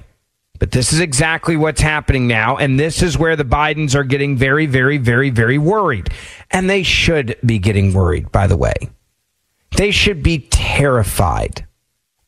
But 0.59 0.71
this 0.71 0.93
is 0.93 0.99
exactly 0.99 1.57
what's 1.57 1.81
happening 1.81 2.27
now. 2.27 2.55
And 2.55 2.79
this 2.79 3.01
is 3.01 3.17
where 3.17 3.35
the 3.35 3.43
Bidens 3.43 3.95
are 3.95 4.03
getting 4.03 4.37
very, 4.37 4.67
very, 4.67 4.99
very, 4.99 5.31
very 5.31 5.57
worried. 5.57 6.09
And 6.51 6.69
they 6.69 6.83
should 6.83 7.35
be 7.43 7.57
getting 7.57 7.93
worried, 7.93 8.31
by 8.31 8.45
the 8.45 8.55
way. 8.55 8.75
They 9.75 9.89
should 9.89 10.21
be 10.21 10.47
terrified 10.51 11.65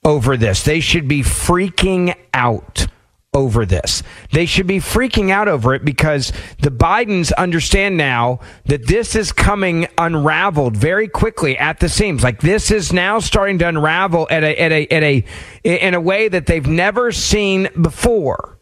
over 0.03 0.35
this. 0.35 0.63
They 0.63 0.79
should 0.79 1.07
be 1.07 1.21
freaking 1.21 2.15
out 2.33 2.87
over 3.33 3.65
this. 3.65 4.03
They 4.31 4.45
should 4.45 4.67
be 4.67 4.79
freaking 4.79 5.31
out 5.31 5.47
over 5.47 5.73
it 5.73 5.83
because 5.83 6.31
the 6.61 6.69
Bidens 6.69 7.31
understand 7.37 7.97
now 7.97 8.39
that 8.65 8.87
this 8.87 9.15
is 9.15 9.31
coming 9.31 9.87
unraveled 9.97 10.77
very 10.77 11.07
quickly 11.07 11.57
at 11.57 11.79
the 11.79 11.89
seams. 11.89 12.23
Like 12.23 12.41
this 12.41 12.71
is 12.71 12.93
now 12.93 13.19
starting 13.19 13.59
to 13.59 13.67
unravel 13.67 14.27
at 14.29 14.43
a 14.43 14.59
at 14.59 14.71
a 14.71 14.87
at 14.87 15.03
a 15.03 15.25
in 15.63 15.93
a 15.93 16.01
way 16.01 16.27
that 16.27 16.45
they've 16.45 16.67
never 16.67 17.11
seen 17.11 17.69
before. 17.81 18.59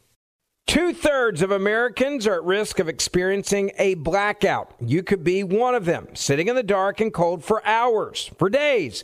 Two 0.67 0.93
thirds 0.93 1.41
of 1.41 1.51
Americans 1.51 2.25
are 2.27 2.35
at 2.35 2.43
risk 2.43 2.79
of 2.79 2.87
experiencing 2.87 3.71
a 3.77 3.95
blackout. 3.95 4.73
You 4.79 5.03
could 5.03 5.23
be 5.23 5.43
one 5.43 5.75
of 5.75 5.85
them, 5.85 6.07
sitting 6.13 6.47
in 6.47 6.55
the 6.55 6.63
dark 6.63 7.01
and 7.01 7.11
cold 7.11 7.43
for 7.43 7.65
hours, 7.65 8.31
for 8.37 8.49
days 8.49 9.03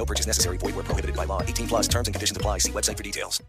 No 0.00 0.06
purchase 0.06 0.26
necessary. 0.26 0.56
Void 0.56 0.76
where 0.76 0.84
prohibited 0.84 1.14
by 1.14 1.26
law. 1.26 1.42
18 1.42 1.68
plus 1.68 1.86
terms 1.86 2.08
and 2.08 2.14
conditions 2.14 2.34
apply. 2.34 2.56
See 2.56 2.72
website 2.72 2.96
for 2.96 3.02
details. 3.02 3.42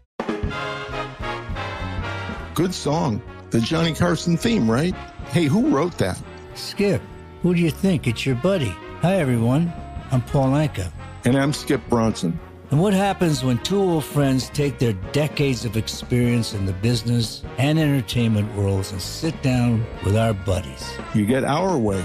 Good 2.54 2.74
song. 2.74 3.22
The 3.48 3.60
Johnny 3.62 3.94
Carson 3.94 4.36
theme, 4.36 4.70
right? 4.70 4.94
Hey, 5.30 5.44
who 5.46 5.70
wrote 5.70 5.96
that? 5.96 6.20
Skip, 6.54 7.00
who 7.40 7.54
do 7.54 7.60
you 7.62 7.70
think? 7.70 8.06
It's 8.06 8.26
your 8.26 8.34
buddy. 8.34 8.74
Hi, 9.00 9.14
everyone. 9.14 9.72
I'm 10.10 10.20
Paul 10.20 10.50
Anka. 10.50 10.92
And 11.24 11.38
I'm 11.38 11.54
Skip 11.54 11.80
Bronson. 11.88 12.38
And 12.70 12.78
what 12.78 12.92
happens 12.92 13.42
when 13.42 13.56
two 13.58 13.80
old 13.80 14.04
friends 14.04 14.50
take 14.50 14.78
their 14.78 14.92
decades 15.12 15.64
of 15.64 15.78
experience 15.78 16.52
in 16.52 16.66
the 16.66 16.74
business 16.74 17.44
and 17.56 17.78
entertainment 17.78 18.54
worlds 18.54 18.92
and 18.92 19.00
sit 19.00 19.40
down 19.42 19.86
with 20.04 20.16
our 20.16 20.34
buddies? 20.34 20.98
You 21.14 21.24
get 21.24 21.44
Our 21.44 21.78
Way, 21.78 22.04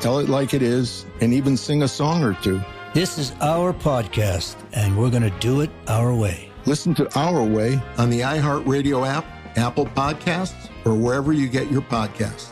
tell 0.00 0.18
it 0.18 0.28
like 0.28 0.54
it 0.54 0.62
is, 0.62 1.06
and 1.20 1.32
even 1.32 1.56
sing 1.56 1.82
a 1.82 1.88
song 1.88 2.22
or 2.22 2.34
two. 2.34 2.60
This 2.94 3.18
is 3.18 3.32
our 3.40 3.72
podcast, 3.72 4.56
and 4.72 4.98
we're 4.98 5.10
going 5.10 5.22
to 5.22 5.38
do 5.38 5.60
it 5.60 5.70
our 5.86 6.14
way. 6.14 6.50
Listen 6.66 6.94
to 6.96 7.18
Our 7.18 7.42
Way 7.42 7.80
on 7.98 8.10
the 8.10 8.20
iHeartRadio 8.20 9.06
app, 9.06 9.24
Apple 9.56 9.86
Podcasts, 9.86 10.70
or 10.84 10.94
wherever 10.94 11.32
you 11.32 11.48
get 11.48 11.70
your 11.70 11.82
podcasts. 11.82 12.50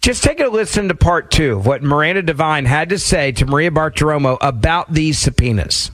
Just 0.00 0.24
take 0.24 0.40
a 0.40 0.48
listen 0.48 0.88
to 0.88 0.96
part 0.96 1.30
two 1.30 1.58
of 1.58 1.66
what 1.66 1.84
Miranda 1.84 2.22
Devine 2.22 2.64
had 2.64 2.88
to 2.88 2.98
say 2.98 3.30
to 3.32 3.46
Maria 3.46 3.70
Bartiromo 3.70 4.36
about 4.40 4.92
these 4.92 5.16
subpoenas. 5.16 5.92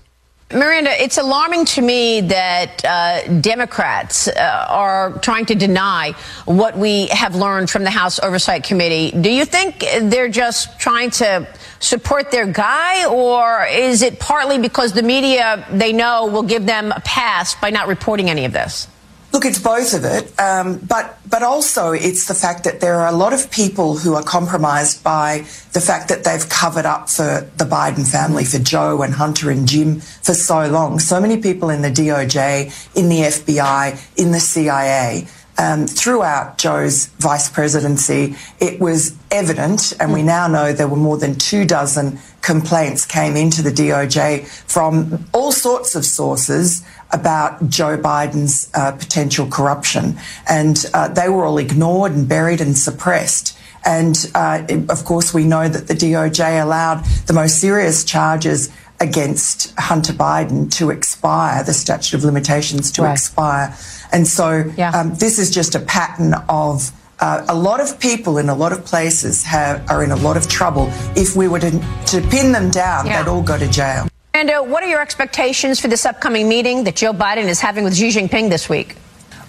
Miranda, 0.51 0.91
it's 1.03 1.19
alarming 1.19 1.67
to 1.67 1.83
me 1.83 2.23
that 2.23 2.83
uh, 2.83 3.41
Democrats 3.41 4.29
uh, 4.29 4.67
are 4.71 5.19
trying 5.19 5.45
to 5.45 5.55
deny 5.55 6.13
what 6.47 6.75
we 6.75 7.09
have 7.09 7.35
learned 7.35 7.69
from 7.69 7.85
the 7.85 7.91
House 7.91 8.19
Oversight 8.19 8.65
Committee. 8.65 9.11
Do 9.11 9.31
you 9.31 9.45
think 9.45 9.81
they're 9.81 10.31
just 10.31 10.81
trying 10.81 11.11
to 11.11 11.47
support 11.81 12.31
their 12.31 12.47
guy, 12.47 13.05
or 13.05 13.67
is 13.67 14.01
it 14.01 14.21
partly 14.21 14.59
because 14.59 14.95
the 14.95 15.03
media 15.03 15.67
they 15.71 15.93
know 15.93 16.29
will 16.29 16.43
give 16.43 16.65
them 16.65 16.93
a 16.93 17.01
pass 17.01 17.55
by 17.55 17.69
not 17.69 17.87
reporting 17.87 18.31
any 18.31 18.47
of 18.47 18.53
this? 18.55 18.89
Look, 19.31 19.45
it's 19.45 19.59
both 19.59 19.93
of 19.93 20.05
it, 20.05 20.39
um, 20.41 20.79
but 20.79 21.19
but 21.29 21.43
also 21.43 21.93
it's 21.93 22.27
the 22.27 22.35
fact 22.35 22.65
that 22.65 22.81
there 22.81 22.95
are 22.95 23.09
a 23.09 23.17
lot 23.17 23.35
of 23.35 23.51
people 23.51 23.99
who 23.99 24.15
are 24.15 24.23
compromised 24.23 25.05
by 25.05 25.45
the 25.73 25.83
fact 25.83 26.09
that 26.09 26.25
they've 26.25 26.49
covered 26.49 26.87
up 26.87 27.11
for 27.11 27.47
the 27.59 27.65
Biden 27.65 28.11
family, 28.11 28.47
for 28.47 28.59
Joe 28.59 29.03
and 29.03 29.13
Hunter 29.13 29.51
and 29.51 29.69
Jim 29.69 30.01
for 30.01 30.33
so 30.33 30.67
long. 30.69 30.99
So 30.99 31.21
many 31.21 31.37
people 31.43 31.69
in 31.69 31.83
the 31.83 31.91
DOJ, 31.91 32.97
in 32.97 33.11
the 33.11 33.21
FBI, 33.21 34.01
in 34.17 34.33
the 34.33 34.41
CIA. 34.41 35.29
Um, 35.61 35.89
throughout 35.89 36.57
Joe's 36.57 37.07
vice 37.19 37.49
presidency, 37.51 38.37
it 38.61 38.79
was 38.79 39.17
evident, 39.33 39.93
and 39.99 40.13
we 40.13 40.23
now 40.23 40.47
know 40.47 40.73
there 40.73 40.87
were 40.87 40.97
more 40.97 41.19
than 41.19 41.35
two 41.35 41.65
dozen 41.65 42.21
complaints 42.43 43.05
came 43.05 43.37
into 43.37 43.61
the 43.61 43.71
DOJ 43.71 44.47
from 44.71 45.27
all 45.35 45.51
sorts 45.51 45.97
of 45.97 46.05
sources 46.05 46.83
about 47.11 47.69
Joe 47.69 47.97
Biden's 47.99 48.71
uh, 48.75 48.93
potential 48.93 49.47
corruption. 49.47 50.19
And 50.49 50.85
uh, 50.95 51.09
they 51.09 51.29
were 51.29 51.45
all 51.47 51.59
ignored 51.59 52.13
and 52.13 52.29
buried 52.29 52.61
and 52.61 52.77
suppressed. 52.77 53.57
And 53.85 54.31
uh, 54.35 54.65
of 54.89 55.05
course, 55.05 55.33
we 55.33 55.45
know 55.45 55.69
that 55.69 55.89
the 55.89 55.95
DOJ 55.95 56.63
allowed 56.63 57.05
the 57.27 57.33
most 57.33 57.59
serious 57.61 58.05
charges 58.05 58.71
against 59.01 59.73
Hunter 59.79 60.13
Biden 60.13 60.71
to 60.73 60.91
expire, 60.91 61.63
the 61.63 61.73
statute 61.73 62.17
of 62.19 62.25
limitations 62.25 62.91
to 62.93 63.03
Right. 63.03 63.13
expire. 63.13 63.75
And 64.13 64.27
so 64.27 64.65
Yeah. 64.77 64.91
um, 64.91 65.15
this 65.15 65.39
is 65.39 65.51
just 65.51 65.75
a 65.75 65.81
pattern 65.81 66.35
of 66.49 66.91
uh, 67.21 67.45
a 67.49 67.55
lot 67.55 67.81
of 67.81 67.99
people 67.99 68.39
in 68.39 68.49
a 68.49 68.55
lot 68.55 68.71
of 68.73 68.85
places 68.85 69.43
have, 69.45 69.83
are 69.91 70.05
in 70.05 70.11
a 70.13 70.17
lot 70.17 70.37
of 70.37 70.47
trouble. 70.49 70.89
If 71.17 71.35
we 71.35 71.49
were 71.49 71.59
to, 71.59 71.71
to 72.07 72.21
pin 72.31 72.53
them 72.53 72.71
down, 72.71 73.07
Yeah. 73.07 73.23
they'd 73.23 73.29
all 73.31 73.43
go 73.43 73.59
to 73.59 73.67
jail. 73.67 74.07
And 74.39 74.51
uh, 74.51 74.63
what 74.63 74.85
are 74.85 74.87
your 74.87 75.01
expectations 75.01 75.81
for 75.81 75.89
this 75.89 76.07
upcoming 76.07 76.49
meeting 76.49 76.85
that 76.85 76.95
Joe 76.95 77.13
Biden 77.13 77.49
is 77.49 77.59
having 77.59 77.83
with 77.83 77.97
Xi 77.97 78.11
Jinping 78.11 78.51
this 78.51 78.69
week? 78.69 78.95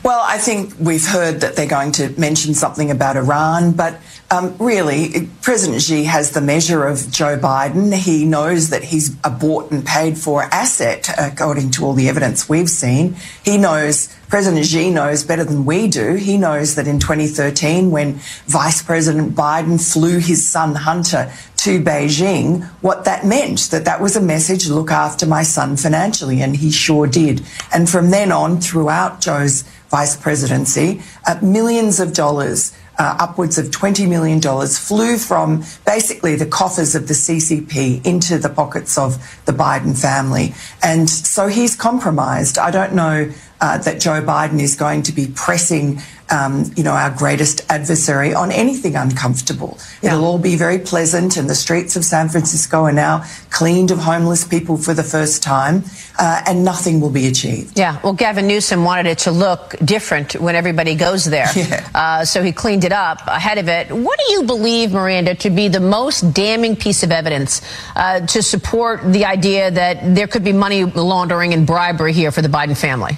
Well, 0.01 0.19
I 0.23 0.39
think 0.39 0.73
we've 0.79 1.05
heard 1.05 1.41
that 1.41 1.55
they're 1.55 1.67
going 1.67 1.91
to 1.91 2.09
mention 2.19 2.55
something 2.55 2.89
about 2.89 3.15
Iran, 3.15 3.73
but 3.73 3.99
um, 4.31 4.55
really, 4.57 5.27
President 5.41 5.81
Xi 5.81 6.05
has 6.05 6.31
the 6.31 6.41
measure 6.41 6.85
of 6.85 7.11
Joe 7.11 7.37
Biden. 7.37 7.93
He 7.93 8.25
knows 8.25 8.69
that 8.69 8.83
he's 8.83 9.15
a 9.23 9.29
bought 9.29 9.71
and 9.71 9.85
paid 9.85 10.17
for 10.17 10.43
asset, 10.43 11.09
according 11.19 11.71
to 11.71 11.85
all 11.85 11.93
the 11.93 12.07
evidence 12.07 12.47
we've 12.47 12.69
seen. 12.69 13.15
He 13.43 13.57
knows, 13.57 14.15
President 14.27 14.65
Xi 14.65 14.91
knows 14.91 15.23
better 15.23 15.43
than 15.43 15.65
we 15.65 15.87
do. 15.87 16.13
He 16.13 16.37
knows 16.37 16.75
that 16.75 16.87
in 16.87 16.99
2013, 16.99 17.91
when 17.91 18.19
Vice 18.45 18.81
President 18.81 19.35
Biden 19.35 19.81
flew 19.81 20.19
his 20.19 20.47
son 20.47 20.75
Hunter 20.75 21.31
to 21.59 21.81
Beijing, 21.81 22.63
what 22.81 23.03
that 23.03 23.25
meant, 23.25 23.69
that 23.71 23.83
that 23.83 23.99
was 23.99 24.15
a 24.15 24.21
message, 24.21 24.69
look 24.69 24.91
after 24.91 25.25
my 25.25 25.43
son 25.43 25.75
financially, 25.75 26.41
and 26.41 26.55
he 26.55 26.71
sure 26.71 27.05
did. 27.05 27.45
And 27.73 27.89
from 27.89 28.11
then 28.11 28.31
on, 28.31 28.61
throughout 28.61 29.19
Joe's 29.19 29.63
vice 29.89 30.15
presidency, 30.15 31.01
uh, 31.27 31.37
millions 31.41 31.99
of 31.99 32.13
dollars, 32.13 32.73
uh, 32.97 33.17
upwards 33.19 33.57
of 33.57 33.65
$20 33.67 34.07
million, 34.07 34.39
flew 34.67 35.17
from 35.17 35.65
basically 35.85 36.37
the 36.37 36.45
coffers 36.45 36.95
of 36.95 37.09
the 37.09 37.13
CCP 37.13 38.05
into 38.05 38.37
the 38.37 38.49
pockets 38.49 38.97
of 38.97 39.43
the 39.43 39.51
Biden 39.51 39.99
family. 39.99 40.53
And 40.81 41.09
so 41.09 41.47
he's 41.47 41.75
compromised. 41.75 42.57
I 42.57 42.71
don't 42.71 42.93
know 42.93 43.33
uh, 43.61 43.77
that 43.79 43.99
Joe 43.99 44.21
Biden 44.21 44.59
is 44.59 44.75
going 44.75 45.03
to 45.03 45.11
be 45.11 45.27
pressing, 45.27 45.99
um, 46.29 46.71
you 46.75 46.83
know, 46.83 46.93
our 46.93 47.09
greatest 47.09 47.61
adversary 47.69 48.33
on 48.33 48.51
anything 48.51 48.95
uncomfortable. 48.95 49.77
It'll 50.01 50.23
all 50.23 50.39
be 50.39 50.55
very 50.55 50.79
pleasant, 50.79 51.37
and 51.37 51.49
the 51.49 51.55
streets 51.55 51.95
of 51.95 52.05
San 52.05 52.29
Francisco 52.29 52.83
are 52.83 52.93
now 52.93 53.25
cleaned 53.49 53.91
of 53.91 53.99
homeless 53.99 54.47
people 54.47 54.77
for 54.77 54.93
the 54.93 55.03
first 55.03 55.43
time, 55.43 55.83
uh, 56.17 56.43
and 56.47 56.63
nothing 56.63 57.01
will 57.01 57.09
be 57.09 57.27
achieved. 57.27 57.77
Yeah, 57.77 57.99
well, 58.03 58.13
Gavin 58.13 58.47
Newsom 58.47 58.83
wanted 58.83 59.07
it 59.07 59.17
to 59.19 59.31
look 59.31 59.75
different 59.83 60.33
when 60.39 60.55
everybody 60.55 60.95
goes 60.95 61.25
there. 61.25 61.47
Uh, 61.93 62.23
so 62.23 62.41
he 62.43 62.51
cleaned 62.51 62.83
it 62.83 62.91
up 62.91 63.19
ahead 63.27 63.57
of 63.57 63.67
it. 63.67 63.91
What 63.91 64.19
do 64.25 64.31
you 64.31 64.43
believe, 64.43 64.93
Miranda, 64.93 65.35
to 65.35 65.49
be 65.49 65.67
the 65.67 65.79
most 65.79 66.33
damning 66.33 66.75
piece 66.75 67.03
of 67.03 67.11
evidence 67.11 67.61
uh, 67.95 68.21
to 68.27 68.41
support 68.41 69.01
the 69.11 69.25
idea 69.25 69.71
that 69.71 70.15
there 70.15 70.27
could 70.27 70.43
be 70.43 70.53
money 70.53 70.85
laundering 70.85 71.53
and 71.53 71.65
bribery 71.65 72.13
here 72.13 72.31
for 72.31 72.41
the 72.41 72.47
Biden 72.47 72.77
family? 72.77 73.17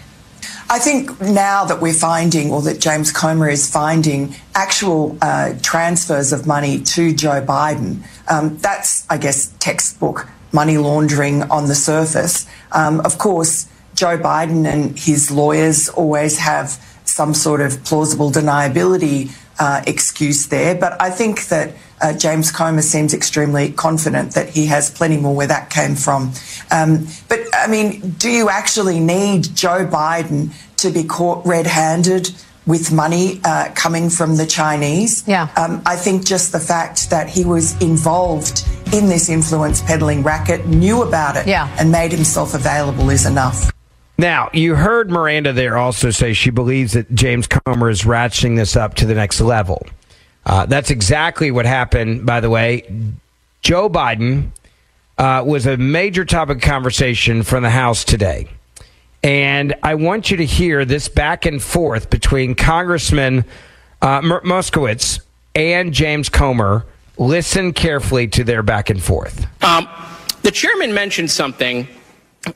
I 0.72 0.80
think 0.80 1.20
now 1.20 1.66
that 1.66 1.82
we're 1.82 1.94
finding, 1.94 2.50
or 2.50 2.62
that 2.62 2.80
James 2.80 3.12
Comer 3.12 3.50
is 3.50 3.70
finding, 3.70 4.38
actual 4.56 5.18
uh, 5.22 5.56
transfers 5.62 6.32
of 6.32 6.48
money 6.48 6.82
to 6.82 7.14
Joe 7.14 7.42
Biden, 7.42 8.04
um, 8.30 8.58
that's, 8.60 9.06
I 9.10 9.18
guess, 9.18 9.54
textbook 9.60 10.30
money 10.54 10.78
laundering 10.78 11.44
on 11.44 11.68
the 11.68 11.76
surface. 11.76 12.48
Um, 12.72 13.02
of 13.02 13.18
course, 13.18 13.68
Joe 13.96 14.18
Biden 14.18 14.66
and 14.66 14.98
his 14.98 15.30
lawyers 15.30 15.90
always 15.90 16.38
have 16.38 16.82
some 17.04 17.34
sort 17.34 17.60
of 17.60 17.84
plausible 17.84 18.32
deniability 18.32 19.38
uh, 19.60 19.84
excuse 19.86 20.48
there, 20.48 20.74
but 20.74 20.96
I 21.02 21.10
think 21.10 21.50
that 21.50 21.74
uh, 22.02 22.14
James 22.14 22.52
Comer 22.52 22.82
seems 22.82 23.14
extremely 23.14 23.72
confident 23.72 24.34
that 24.34 24.50
he 24.50 24.66
has 24.68 24.90
plenty 24.90 25.18
more 25.18 25.36
where 25.36 25.48
that 25.48 25.70
came 25.70 25.96
from. 25.96 26.34
Um, 26.72 27.08
but 27.30 27.40
I 27.54 27.68
mean, 27.68 28.12
do 28.18 28.30
you 28.30 28.50
actually 28.50 29.00
need 29.00 29.56
Joe 29.56 29.86
Biden 29.86 30.52
to 30.78 30.90
be 30.90 31.04
caught 31.04 31.46
red 31.46 31.68
handed? 31.68 32.30
With 32.68 32.92
money 32.92 33.42
uh, 33.44 33.72
coming 33.74 34.12
from 34.12 34.36
the 34.38 34.46
Chinese. 34.46 35.28
Yeah. 35.28 35.50
Um, 35.58 35.82
I 35.84 35.96
think 35.96 36.24
just 36.24 36.52
the 36.52 36.60
fact 36.60 37.10
that 37.10 37.28
he 37.28 37.44
was 37.44 37.74
involved 37.82 38.64
in 38.94 39.08
this 39.08 39.30
influence 39.30 39.82
peddling 39.82 40.22
racket, 40.22 40.68
knew 40.68 41.02
about 41.02 41.36
it, 41.38 41.48
Yeah. 41.48 41.76
and 41.80 41.92
made 41.92 42.12
himself 42.12 42.54
available 42.54 43.10
is 43.10 43.26
enough. 43.26 43.72
Now, 44.20 44.52
you 44.54 44.76
heard 44.76 45.10
Miranda 45.10 45.54
there 45.54 45.76
also 45.76 46.12
say 46.12 46.34
she 46.34 46.52
believes 46.52 46.94
that 46.94 47.14
James 47.16 47.48
Comer 47.48 47.90
is 47.90 48.04
ratcheting 48.04 48.56
this 48.58 48.76
up 48.76 48.94
to 48.96 49.08
the 49.08 49.16
next 49.16 49.42
level. 49.42 49.84
Uh, 50.46 50.66
that's 50.66 50.90
exactly 50.90 51.52
what 51.52 51.66
happened, 51.66 52.26
by 52.26 52.40
the 52.40 52.50
way. 52.50 52.90
Joe 53.62 53.90
Biden 53.90 54.52
uh, 55.18 55.44
was 55.46 55.68
a 55.68 55.78
major 55.78 56.26
topic 56.26 56.58
of 56.58 56.64
conversation 56.64 57.44
from 57.44 57.64
the 57.64 57.70
House 57.70 58.04
today. 58.04 58.48
And 59.24 59.76
I 59.84 59.96
want 59.96 60.32
you 60.32 60.38
to 60.38 60.46
hear 60.46 60.84
this 60.84 61.08
back 61.08 61.46
and 61.46 61.62
forth 61.62 62.10
between 62.10 62.56
Congressman 62.56 63.46
uh, 64.02 64.22
Moskowitz 64.22 65.20
and 65.54 65.94
James 65.94 66.28
Comer. 66.28 66.86
Listen 67.18 67.72
carefully 67.72 68.28
to 68.30 68.44
their 68.44 68.64
back 68.64 68.90
and 68.90 69.02
forth. 69.02 69.46
Um, 69.64 69.88
the 70.42 70.50
chairman 70.50 70.94
mentioned 70.94 71.30
something. 71.30 71.88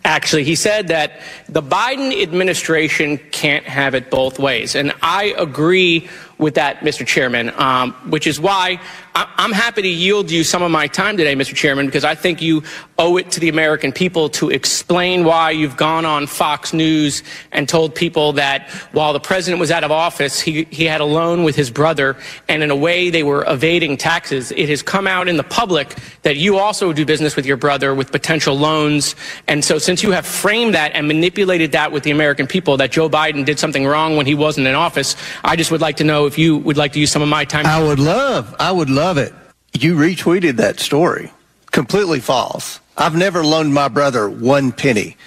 Actually, 0.03 0.43
he 0.43 0.55
said 0.55 0.87
that 0.87 1.21
the 1.47 1.61
Biden 1.61 2.19
administration 2.19 3.19
can't 3.31 3.65
have 3.65 3.93
it 3.93 4.09
both 4.09 4.39
ways. 4.39 4.73
And 4.73 4.91
I 5.03 5.35
agree 5.37 6.09
with 6.37 6.55
that, 6.55 6.79
Mr. 6.79 7.05
Chairman, 7.05 7.49
um, 7.59 7.93
which 8.09 8.27
is 8.27 8.39
why 8.39 8.79
I'm 9.17 9.53
happy 9.53 9.81
to 9.81 9.87
yield 9.87 10.29
you 10.29 10.43
some 10.43 10.61
of 10.61 10.71
my 10.71 10.87
time 10.87 11.15
today, 11.15 11.35
Mr. 11.35 11.55
Chairman, 11.55 11.85
because 11.85 12.03
I 12.03 12.15
think 12.15 12.41
you 12.41 12.63
owe 12.99 13.15
it 13.15 13.31
to 13.31 13.39
the 13.39 13.47
American 13.47 13.93
people 13.93 14.27
to 14.31 14.49
explain 14.49 15.23
why 15.23 15.51
you've 15.51 15.77
gone 15.77 16.03
on 16.03 16.27
Fox 16.27 16.73
News 16.73 17.23
and 17.53 17.69
told 17.69 17.95
people 17.95 18.33
that 18.33 18.69
while 18.91 19.13
the 19.13 19.21
president 19.21 19.61
was 19.61 19.71
out 19.71 19.85
of 19.85 19.91
office, 19.91 20.41
he, 20.41 20.65
he 20.69 20.83
had 20.83 20.99
a 20.99 21.05
loan 21.05 21.45
with 21.45 21.55
his 21.55 21.71
brother, 21.71 22.17
and 22.49 22.61
in 22.61 22.71
a 22.71 22.75
way 22.75 23.09
they 23.09 23.23
were 23.23 23.45
evading 23.47 23.95
taxes. 23.95 24.51
It 24.51 24.67
has 24.67 24.81
come 24.81 25.07
out 25.07 25.29
in 25.29 25.37
the 25.37 25.43
public 25.43 25.95
that 26.23 26.35
you 26.35 26.57
also 26.57 26.91
do 26.91 27.05
business 27.05 27.37
with 27.37 27.45
your 27.45 27.55
brother 27.55 27.95
with 27.95 28.11
potential 28.11 28.57
loans. 28.57 29.15
And 29.47 29.63
so, 29.63 29.77
since 29.77 30.03
you 30.03 30.11
have 30.11 30.25
framed 30.25 30.75
that 30.75 30.91
and 30.93 31.07
manipulated 31.07 31.71
that 31.71 31.93
with 31.93 32.03
the 32.03 32.11
American 32.11 32.47
people, 32.47 32.75
that 32.77 32.91
Joe 32.91 33.09
Biden 33.09 33.45
did 33.45 33.59
something 33.59 33.85
wrong 33.85 34.17
when 34.17 34.25
he 34.25 34.35
wasn't 34.35 34.67
in 34.67 34.75
office, 34.75 35.15
I 35.45 35.55
just 35.55 35.71
would 35.71 35.81
like 35.81 35.95
to 35.97 36.03
know 36.03 36.25
if 36.25 36.37
you 36.37 36.57
would 36.57 36.75
like 36.75 36.91
to 36.93 36.99
use 36.99 37.11
some 37.11 37.21
of 37.21 37.29
my 37.29 37.45
time. 37.45 37.65
I 37.65 37.81
would 37.81 37.99
love, 37.99 38.53
I 38.59 38.73
would 38.73 38.89
love 38.89 39.04
it. 39.13 39.33
You 39.73 39.95
retweeted 39.95 40.57
that 40.57 40.79
story. 40.79 41.31
Completely 41.71 42.19
false. 42.19 42.79
I've 42.97 43.15
never 43.15 43.43
loaned 43.43 43.73
my 43.73 43.87
brother 43.87 44.29
one 44.29 44.71
penny. 44.71 45.17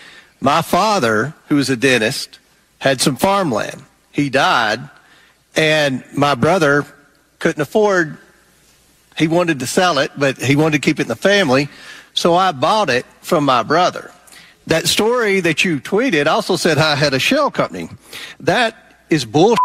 My 0.41 0.63
father, 0.63 1.35
who 1.49 1.57
was 1.57 1.69
a 1.69 1.77
dentist, 1.77 2.39
had 2.79 3.01
some 3.01 3.17
farmland. 3.17 3.83
He 4.11 4.31
died, 4.31 4.81
and 5.55 6.03
my 6.17 6.35
brother 6.35 6.87
couldn't 7.39 7.61
afford, 7.61 8.17
he 9.17 9.29
wanted 9.29 9.61
to 9.61 9.67
sell 9.67 9.99
it, 9.99 10.13
but 10.17 10.39
he 10.39 10.57
wanted 10.57 10.81
to 10.81 10.87
keep 10.87 10.99
it 10.99 11.03
in 11.03 11.09
the 11.09 11.17
family. 11.17 11.69
So 12.15 12.35
I 12.35 12.53
bought 12.53 12.91
it 12.91 13.05
from 13.21 13.45
my 13.45 13.63
brother. 13.63 14.11
That 14.67 14.87
story 14.87 15.41
that 15.41 15.65
you 15.65 15.81
tweeted 15.81 16.27
also 16.27 16.57
said 16.57 16.79
I 16.79 16.95
had 16.95 17.15
a 17.15 17.19
shell 17.19 17.51
company. 17.51 17.89
That 18.41 18.77
is 19.11 19.25
bullshit. 19.25 19.59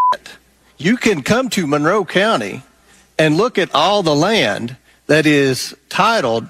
You 0.78 0.98
can 0.98 1.22
come 1.22 1.50
to 1.52 1.68
Monroe 1.68 2.06
County 2.06 2.64
and 3.18 3.38
look 3.38 3.58
at 3.58 3.74
all 3.74 4.04
the 4.04 4.16
land 4.16 4.76
that 5.08 5.26
is 5.26 5.76
titled 5.90 6.50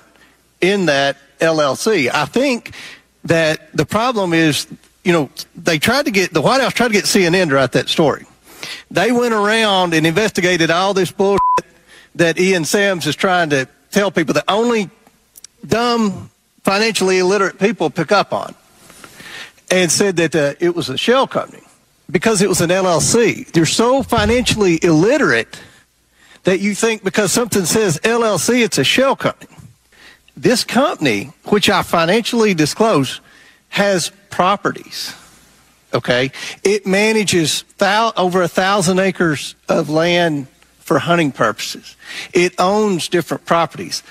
in 0.62 0.86
that 0.86 1.18
LLC. 1.40 2.10
I 2.14 2.26
think 2.26 2.74
that 3.26 3.76
the 3.76 3.86
problem 3.86 4.34
is, 4.34 4.68
you 5.04 5.12
know, 5.12 5.30
they 5.56 5.80
tried 5.80 6.06
to 6.06 6.12
get, 6.12 6.34
the 6.34 6.42
White 6.42 6.62
House 6.62 6.74
tried 6.74 6.90
to 6.90 6.94
get 6.94 7.06
CNN 7.06 7.50
to 7.50 7.56
write 7.56 7.74
that 7.74 7.90
story. 7.90 8.26
They 8.90 9.12
went 9.12 9.34
around 9.34 9.94
and 9.94 10.08
investigated 10.08 10.72
all 10.72 10.94
this 10.94 11.12
bullshit 11.12 11.42
that 12.16 12.40
Ian 12.40 12.66
Sams 12.66 13.08
is 13.08 13.16
trying 13.16 13.50
to 13.50 13.68
tell 13.92 14.12
people 14.12 14.34
that 14.36 14.46
only 14.48 14.90
dumb, 15.66 16.30
financially 16.64 17.20
illiterate 17.20 17.60
people 17.60 17.90
pick 17.90 18.12
up 18.12 18.34
on 18.34 18.56
and 19.70 19.92
said 19.92 20.16
that 20.18 20.36
uh, 20.36 20.54
it 20.60 20.76
was 20.76 20.90
a 20.90 20.98
shell 20.98 21.28
company 21.28 21.64
because 22.10 22.42
it 22.42 22.50
was 22.50 22.62
an 22.62 22.70
LLC. 22.70 23.52
They're 23.52 23.66
so 23.66 24.04
financially 24.04 24.80
illiterate 24.84 25.60
that 26.44 26.60
you 26.60 26.76
think 26.76 27.04
because 27.04 27.32
something 27.32 27.66
says 27.66 28.00
LLC, 28.00 28.64
it's 28.64 28.78
a 28.78 28.84
shell 28.84 29.16
company. 29.16 29.56
This 30.36 30.64
company, 30.64 31.32
which 31.46 31.70
I 31.70 31.84
financially 31.84 32.54
disclose, 32.54 33.22
has 33.70 34.12
properties. 34.30 35.16
Okay, 35.94 36.32
it 36.64 36.88
manages 36.88 37.64
over 37.80 38.42
a 38.42 38.48
thousand 38.48 38.98
acres 38.98 39.54
of 39.70 39.90
land 39.90 40.48
for 40.80 40.98
hunting 40.98 41.32
purposes. 41.32 41.96
It 42.34 42.56
owns 42.60 43.08
different 43.08 43.46
properties. 43.46 44.02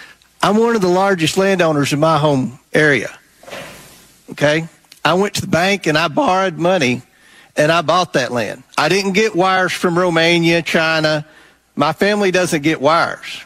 I'm 0.41 0.57
one 0.57 0.77
of 0.77 0.83
the 0.83 0.89
largest 0.89 1.37
landowners 1.37 1.93
in 1.93 2.01
my 2.01 2.19
home 2.19 2.61
area. 2.73 3.11
Okay, 4.31 4.69
I 5.05 5.15
went 5.15 5.35
to 5.35 5.41
the 5.41 5.49
bank 5.49 5.87
and 5.87 5.99
I 5.99 6.09
borrowed 6.09 6.57
money 6.57 7.03
and 7.57 7.71
I 7.71 7.83
bought 7.83 8.13
that 8.15 8.31
land. 8.31 8.63
I 8.79 8.89
didn't 8.89 9.13
get 9.13 9.35
wires 9.35 9.73
from 9.73 9.99
Romania, 9.99 10.63
China. 10.63 11.27
My 11.75 11.93
family 11.93 12.31
doesn't 12.31 12.63
get 12.63 12.81
wires. 12.81 13.43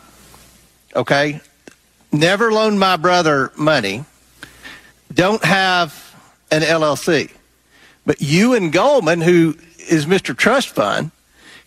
Okay? 0.95 1.41
Never 2.13 2.53
loaned 2.53 2.81
my 2.81 2.97
brother 2.97 3.53
money. 3.57 4.05
Don't 5.13 5.45
have 5.45 6.15
an 6.51 6.63
LLC. 6.63 7.31
But 8.05 8.21
you 8.21 8.55
and 8.55 8.73
Goldman, 8.73 9.21
who 9.21 9.57
is 9.89 10.07
Mr. 10.07 10.37
Trust 10.37 10.69
Fund, 10.71 11.11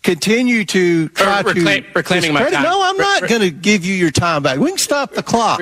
continue 0.03 0.65
to 0.65 1.09
try 1.09 1.41
reclaim- 1.41 1.83
to 1.83 1.89
reclaiming 1.93 2.33
my 2.33 2.49
time. 2.49 2.63
No, 2.63 2.81
I'm 2.83 2.97
not 2.97 3.27
going 3.27 3.41
to 3.41 3.51
give 3.51 3.85
you 3.85 3.93
your 3.93 4.11
time 4.11 4.43
back. 4.43 4.57
We 4.57 4.69
can 4.69 4.77
stop 4.77 5.13
the 5.13 5.23
clock. 5.23 5.61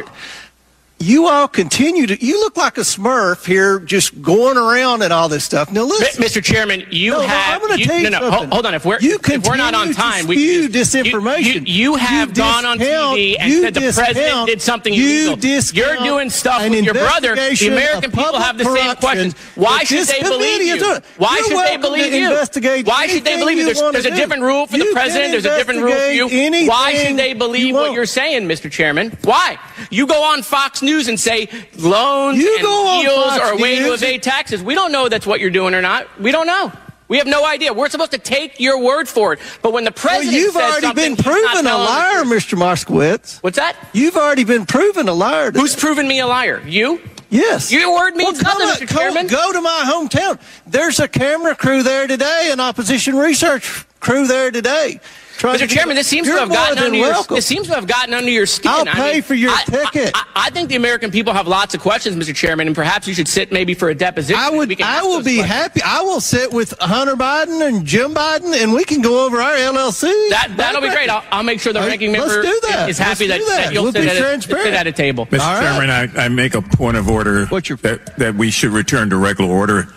You 1.00 1.28
all 1.28 1.48
continue 1.48 2.08
to. 2.08 2.26
You 2.26 2.40
look 2.40 2.58
like 2.58 2.78
a 2.80 2.82
Smurf 2.82 3.46
here, 3.46 3.80
just 3.80 4.20
going 4.20 4.58
around 4.58 5.04
and 5.04 5.14
all 5.14 5.30
this 5.30 5.44
stuff. 5.44 5.72
Now 5.72 5.84
listen, 5.84 6.24
Mr. 6.24 6.44
Chairman, 6.44 6.86
you 6.90 7.12
No, 7.12 7.20
no, 7.22 7.28
have. 7.28 7.62
I'm 7.62 7.68
gonna 7.68 7.80
you- 7.80 7.86
tell 7.86 8.00
you 8.00 8.10
no, 8.10 8.20
no, 8.20 8.32
hold, 8.32 8.52
hold 8.52 8.66
on. 8.66 8.74
If 8.74 8.84
we're 8.84 8.98
You 9.00 9.20
if 9.24 9.46
we're 9.48 9.58
not 9.58 9.76
on 9.76 9.94
time, 9.94 10.26
we 10.26 10.38
you- 10.38 10.68
disinformation. 10.70 11.68
You, 11.68 11.92
you 11.92 11.96
have 11.98 12.30
You 12.30 12.36
gone 12.36 12.66
on 12.66 12.80
TV 12.80 13.36
and 13.40 13.54
said 13.54 13.74
the 13.76 13.92
president 13.94 14.48
did 14.48 14.60
something 14.60 14.92
you 14.92 15.34
illegal. 15.34 15.76
you're 15.76 15.98
doing 15.98 16.32
stuff 16.32 16.68
with 16.68 16.84
your 16.84 16.96
brother. 16.96 17.36
The 17.36 17.68
American 17.68 18.10
people 18.10 18.40
have 18.40 18.58
the 18.58 18.66
same 18.66 18.96
questions. 18.96 19.36
Why 19.54 19.84
should 19.84 20.08
they 20.08 20.22
believe 20.24 20.64
you? 20.64 21.00
Why 21.18 21.42
should 21.48 21.58
they 21.60 21.78
believe 21.78 22.12
you? 22.12 22.84
Why 22.86 23.06
should 23.06 23.24
they 23.24 23.38
believe 23.38 23.60
you? 23.60 23.66
There's, 23.66 23.80
there's 23.92 24.06
a 24.06 24.16
different 24.16 24.42
rule 24.42 24.66
for 24.66 24.80
the 24.80 24.90
president. 24.94 25.32
There's 25.32 25.46
a 25.46 25.58
different 25.58 25.82
rule 25.84 25.94
for 25.96 26.10
you. 26.10 26.68
Why 26.68 26.96
should 26.96 27.18
they 27.18 27.34
believe 27.34 27.76
what 27.76 27.94
you're 27.94 28.08
saying, 28.08 28.48
Mr. 28.48 28.72
Chairman? 28.72 29.16
Why? 29.24 29.60
You 29.92 30.08
go 30.08 30.24
on 30.24 30.42
Fox 30.42 30.82
News 30.88 31.10
and 31.10 31.19
say 31.19 31.50
loans 31.77 32.38
You 32.38 32.56
and 32.56 32.62
deals 33.04 33.40
are 33.40 33.54
a 33.54 33.58
way 33.58 33.79
to 33.79 33.94
evade 33.94 34.23
taxes. 34.23 34.63
We 34.63 34.73
don't 34.73 34.94
know 34.94 35.10
that's 35.10 35.27
what 35.27 35.42
you're 35.42 35.50
doing 35.50 35.75
or 35.75 35.81
not. 35.81 36.08
We 36.17 36.31
don't 36.31 36.48
know. 36.48 36.71
We 37.10 37.17
have 37.17 37.27
no 37.27 37.46
idea. 37.46 37.73
We're 37.73 37.90
supposed 37.90 38.12
to 38.12 38.17
take 38.17 38.60
your 38.60 38.81
word 38.81 39.08
for 39.10 39.33
it. 39.33 39.40
But 39.62 39.73
when 39.73 39.83
the 39.83 39.92
Well, 39.92 40.15
president 40.15 40.38
you've 40.38 40.54
says 40.54 40.83
already 40.83 40.94
been 40.94 41.15
proven 41.15 41.67
a 41.67 41.77
liar. 41.77 42.23
Mr. 42.23 42.58
Moskowitz. 42.58 43.42
What's 43.44 43.58
that? 43.58 43.75
You've 43.94 44.15
already 44.17 44.46
been 44.46 44.65
proven 44.65 45.08
a 45.10 45.13
liar. 45.13 45.52
Who's 45.52 45.75
proven 45.75 46.08
me 46.08 46.19
a 46.19 46.27
liar? 46.27 46.62
You? 46.65 47.02
Yes. 47.29 47.71
Your 47.71 47.94
word 47.94 48.15
Well, 48.15 48.31
means 48.31 48.42
come 48.42 48.58
nothing, 48.60 48.88
Mr. 48.88 48.98
Chairman. 48.98 49.27
Go 49.27 49.52
to 49.52 49.62
my 49.62 49.83
hometown. 49.85 50.40
There's 50.65 51.00
a 51.02 51.08
camera 51.10 51.56
crew 51.56 51.83
there 51.83 52.08
today, 52.08 52.50
an 52.52 52.60
opposition 52.62 53.15
research 53.17 53.85
crew 54.00 54.27
there 54.27 54.52
today. 54.52 55.00
Trying 55.38 55.58
Mr. 55.60 55.69
Chairman, 55.69 55.96
this 55.96 56.08
seems 56.08 56.27
to 56.27 56.33
have 56.33 56.50
gotten 56.50 56.75
than 56.75 56.85
under 56.85 56.98
your. 56.98 57.10
welcome. 57.10 57.35
This 57.35 57.46
seems 57.46 57.67
to 57.67 57.75
have 57.75 57.88
gotten 57.88 58.13
under 58.13 58.29
your 58.29 58.46
skin. 58.46 58.71
I'll 58.71 58.88
I 58.88 58.94
pay 58.94 59.13
mean, 59.13 59.21
for 59.21 59.33
your 59.35 59.52
I- 59.52 59.63
ticket. 59.63 60.12
I, 60.15 60.23
I 60.35 60.50
think 60.50 60.69
the 60.69 60.75
American 60.75 61.12
people 61.12 61.33
have 61.33 61.48
lots 61.48 61.73
of 61.73 61.81
questions, 61.81 62.15
Mr. 62.15 62.35
Chairman, 62.35 62.67
and 62.67 62.75
perhaps 62.75 63.08
you 63.08 63.13
should 63.13 63.27
sit 63.27 63.52
maybe 63.52 63.73
for 63.73 63.90
a 63.90 63.96
deposition. 63.96 64.40
I 64.42 64.50
would. 64.50 64.81
I 64.81 65.02
will 65.04 65.23
be 65.23 65.38
happy. 65.38 65.81
I 65.83 66.02
will 66.02 66.21
sit 66.21 66.52
with 66.52 66.73
Hunter 66.79 67.15
Biden 67.15 67.67
and 67.67 67.85
Jim 67.85 68.13
Biden, 68.13 68.54
and 68.62 68.73
we 68.73 68.83
can 68.83 69.02
go 69.02 69.25
over 69.25 69.38
our 69.42 69.56
LLC. 69.56 70.04
That 70.29 70.54
that'll 70.58 70.81
be 70.81 70.90
great. 70.90 71.10
I'll, 71.10 71.23
I'll 71.31 71.44
make 71.44 71.60
sure 71.60 71.73
the 71.73 71.81
Hey, 71.81 71.88
ranking 71.90 72.12
let's 72.13 72.27
member 72.27 72.42
do 72.44 72.60
that. 72.69 72.90
is 72.90 72.98
happy 72.98 73.27
Let's 73.27 73.46
that, 73.46 73.52
do 73.52 73.58
that 73.58 73.65
that. 73.65 73.73
you'll 73.73 73.83
We'll 73.83 73.92
sit, 73.94 74.02
be 74.04 74.10
at 74.10 74.15
a, 74.15 74.19
transparent. 74.19 74.63
sit 74.65 74.73
at 74.73 74.88
a 74.88 74.92
table. 74.92 75.25
Mr. 75.27 75.60
Chairman, 75.60 75.90
I, 75.90 76.25
I 76.25 76.27
make 76.29 76.56
a 76.56 76.62
point 76.62 76.98
of 76.98 77.10
order 77.10 77.46
that, 77.46 78.13
that 78.17 78.35
we 78.35 78.50
should 78.52 78.71
return 78.71 79.10
to 79.12 79.17
regular 79.17 79.52
order 79.54 79.88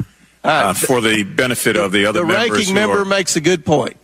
uh, 0.44 0.72
for 0.74 1.00
the 1.00 1.22
benefit 1.24 1.76
of 1.76 1.92
the 1.92 2.06
other 2.06 2.20
the 2.20 2.26
members. 2.26 2.48
The 2.48 2.52
ranking 2.54 2.74
member 2.74 3.02
are- 3.02 3.04
makes 3.04 3.36
a 3.36 3.40
good 3.40 3.64
point. 3.64 3.96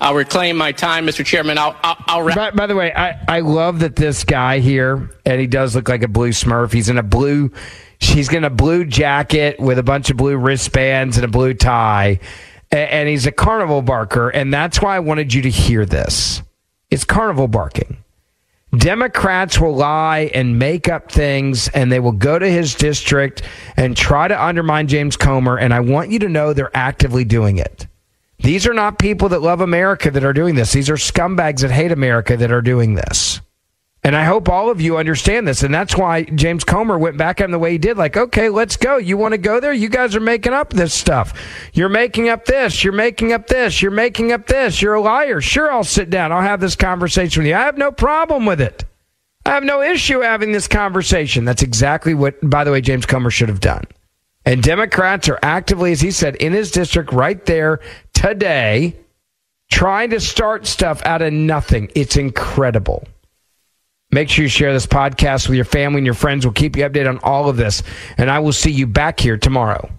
I'll 0.00 0.14
reclaim 0.14 0.56
my 0.56 0.72
time, 0.72 1.06
Mr. 1.06 1.24
Chairman. 1.24 1.56
I'll 1.56 1.76
I'll, 1.82 1.96
I'll. 2.06 2.34
By, 2.34 2.50
by 2.50 2.66
the 2.66 2.74
way, 2.74 2.92
I, 2.92 3.18
I 3.28 3.40
love 3.40 3.80
that 3.80 3.96
this 3.96 4.24
guy 4.24 4.58
here, 4.58 5.10
and 5.24 5.40
he 5.40 5.46
does 5.46 5.74
look 5.74 5.88
like 5.88 6.02
a 6.02 6.08
blue 6.08 6.30
smurf. 6.30 6.72
He's 6.72 6.88
in 6.88 6.98
a 6.98 7.02
blue, 7.02 7.50
he's 7.98 8.32
in 8.32 8.44
a 8.44 8.50
blue 8.50 8.84
jacket 8.84 9.58
with 9.58 9.78
a 9.78 9.82
bunch 9.82 10.10
of 10.10 10.16
blue 10.16 10.36
wristbands 10.36 11.16
and 11.16 11.24
a 11.24 11.28
blue 11.28 11.54
tie, 11.54 12.20
and, 12.70 12.90
and 12.90 13.08
he's 13.08 13.26
a 13.26 13.32
carnival 13.32 13.80
barker, 13.80 14.28
and 14.28 14.52
that's 14.52 14.82
why 14.82 14.96
I 14.96 15.00
wanted 15.00 15.32
you 15.32 15.42
to 15.42 15.50
hear 15.50 15.86
this. 15.86 16.42
It's 16.90 17.04
carnival 17.04 17.48
barking. 17.48 17.96
Democrats 18.76 19.58
will 19.58 19.74
lie 19.74 20.30
and 20.34 20.58
make 20.58 20.88
up 20.88 21.10
things, 21.10 21.68
and 21.68 21.90
they 21.90 22.00
will 22.00 22.12
go 22.12 22.38
to 22.38 22.48
his 22.50 22.74
district 22.74 23.42
and 23.76 23.96
try 23.96 24.28
to 24.28 24.44
undermine 24.44 24.88
James 24.88 25.16
Comer. 25.16 25.56
And 25.56 25.72
I 25.72 25.80
want 25.80 26.10
you 26.10 26.18
to 26.18 26.28
know 26.28 26.52
they're 26.52 26.76
actively 26.76 27.24
doing 27.24 27.56
it. 27.56 27.86
These 28.38 28.66
are 28.66 28.74
not 28.74 28.98
people 28.98 29.30
that 29.30 29.42
love 29.42 29.60
America 29.60 30.10
that 30.10 30.24
are 30.24 30.32
doing 30.32 30.54
this. 30.54 30.72
These 30.72 30.90
are 30.90 30.96
scumbags 30.96 31.60
that 31.60 31.70
hate 31.70 31.92
America 31.92 32.36
that 32.36 32.52
are 32.52 32.62
doing 32.62 32.94
this. 32.94 33.40
And 34.06 34.14
I 34.14 34.22
hope 34.24 34.48
all 34.48 34.70
of 34.70 34.80
you 34.80 34.98
understand 34.98 35.48
this. 35.48 35.64
And 35.64 35.74
that's 35.74 35.96
why 35.96 36.22
James 36.22 36.62
Comer 36.62 36.96
went 36.96 37.16
back 37.16 37.40
on 37.40 37.50
the 37.50 37.58
way 37.58 37.72
he 37.72 37.78
did. 37.78 37.96
Like, 37.96 38.16
okay, 38.16 38.48
let's 38.50 38.76
go. 38.76 38.98
You 38.98 39.16
want 39.16 39.32
to 39.32 39.38
go 39.38 39.58
there? 39.58 39.72
You 39.72 39.88
guys 39.88 40.14
are 40.14 40.20
making 40.20 40.52
up 40.52 40.70
this 40.70 40.94
stuff. 40.94 41.32
You're 41.72 41.88
making 41.88 42.28
up 42.28 42.44
this. 42.44 42.84
You're 42.84 42.92
making 42.92 43.32
up 43.32 43.48
this. 43.48 43.82
You're 43.82 43.90
making 43.90 44.30
up 44.30 44.46
this. 44.46 44.80
You're 44.80 44.94
a 44.94 45.00
liar. 45.00 45.40
Sure, 45.40 45.72
I'll 45.72 45.82
sit 45.82 46.08
down. 46.08 46.30
I'll 46.30 46.40
have 46.40 46.60
this 46.60 46.76
conversation 46.76 47.42
with 47.42 47.48
you. 47.48 47.56
I 47.56 47.62
have 47.62 47.78
no 47.78 47.90
problem 47.90 48.46
with 48.46 48.60
it. 48.60 48.84
I 49.44 49.50
have 49.50 49.64
no 49.64 49.82
issue 49.82 50.20
having 50.20 50.52
this 50.52 50.68
conversation. 50.68 51.44
That's 51.44 51.62
exactly 51.62 52.14
what, 52.14 52.36
by 52.48 52.62
the 52.62 52.70
way, 52.70 52.80
James 52.80 53.06
Comer 53.06 53.30
should 53.30 53.48
have 53.48 53.60
done. 53.60 53.86
And 54.44 54.62
Democrats 54.62 55.28
are 55.28 55.40
actively, 55.42 55.90
as 55.90 56.00
he 56.00 56.12
said, 56.12 56.36
in 56.36 56.52
his 56.52 56.70
district 56.70 57.12
right 57.12 57.44
there 57.46 57.80
today, 58.28 58.96
trying 59.70 60.10
to 60.10 60.20
start 60.20 60.66
stuff 60.66 61.02
out 61.04 61.22
of 61.22 61.32
nothing. 61.32 61.90
It's 61.94 62.16
incredible. 62.16 63.06
Make 64.10 64.28
sure 64.28 64.44
you 64.44 64.48
share 64.48 64.72
this 64.72 64.86
podcast 64.86 65.48
with 65.48 65.56
your 65.56 65.64
family 65.64 65.98
and 65.98 66.06
your 66.06 66.14
friends. 66.14 66.46
We'll 66.46 66.52
keep 66.52 66.76
you 66.76 66.84
updated 66.84 67.08
on 67.08 67.18
all 67.18 67.48
of 67.48 67.56
this. 67.56 67.82
And 68.16 68.30
I 68.30 68.38
will 68.38 68.52
see 68.52 68.70
you 68.70 68.86
back 68.86 69.20
here 69.20 69.36
tomorrow. 69.36 69.90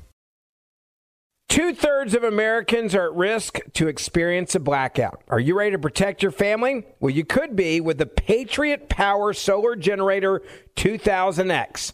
Two 1.49 1.73
thirds 1.73 2.13
of 2.13 2.23
Americans 2.23 2.93
are 2.93 3.09
at 3.09 3.15
risk 3.15 3.59
to 3.73 3.88
experience 3.88 4.53
a 4.55 4.59
blackout. 4.59 5.23
Are 5.30 5.39
you 5.39 5.57
ready 5.57 5.71
to 5.71 5.80
protect 5.80 6.21
your 6.21 6.32
family? 6.32 6.86
Well, 6.99 7.13
you 7.13 7.23
could 7.23 7.55
be 7.55 7.80
with 7.80 7.97
the 7.97 8.05
Patriot 8.05 8.89
Power 8.89 9.34
Solar 9.34 9.75
Generator 9.75 10.41
2000X. 10.75 11.93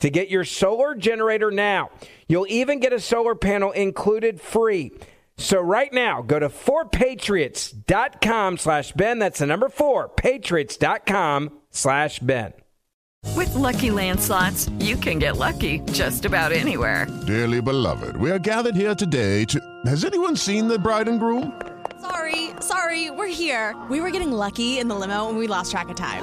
to 0.00 0.10
get 0.10 0.28
your 0.28 0.44
solar 0.44 0.94
generator 0.94 1.50
now. 1.50 1.90
You'll 2.28 2.46
even 2.48 2.80
get 2.80 2.92
a 2.92 3.00
solar 3.00 3.34
panel 3.34 3.72
included 3.72 4.40
free. 4.40 4.92
So 5.36 5.60
right 5.60 5.92
now, 5.92 6.22
go 6.22 6.38
to 6.38 6.48
4patriots.com 6.48 8.58
slash 8.58 8.92
Ben. 8.92 9.18
That's 9.20 9.38
the 9.38 9.46
number 9.46 9.68
four, 9.68 10.08
patriots.com 10.08 11.50
slash 11.70 12.18
Ben. 12.18 12.52
With 13.36 13.54
Lucky 13.54 13.90
Land 13.90 14.20
slots, 14.20 14.68
you 14.78 14.96
can 14.96 15.18
get 15.18 15.36
lucky 15.36 15.80
just 15.92 16.24
about 16.24 16.52
anywhere. 16.52 17.06
Dearly 17.26 17.60
beloved, 17.60 18.16
we 18.16 18.30
are 18.30 18.38
gathered 18.38 18.74
here 18.74 18.94
today 18.94 19.44
to. 19.46 19.60
Has 19.86 20.04
anyone 20.04 20.36
seen 20.36 20.68
the 20.68 20.78
bride 20.78 21.08
and 21.08 21.20
groom? 21.20 21.60
Sorry, 22.00 22.50
sorry, 22.60 23.10
we're 23.10 23.26
here. 23.26 23.76
We 23.90 24.00
were 24.00 24.10
getting 24.10 24.32
lucky 24.32 24.78
in 24.78 24.88
the 24.88 24.94
limo 24.94 25.28
and 25.28 25.38
we 25.38 25.46
lost 25.46 25.70
track 25.70 25.88
of 25.88 25.96
time. 25.96 26.22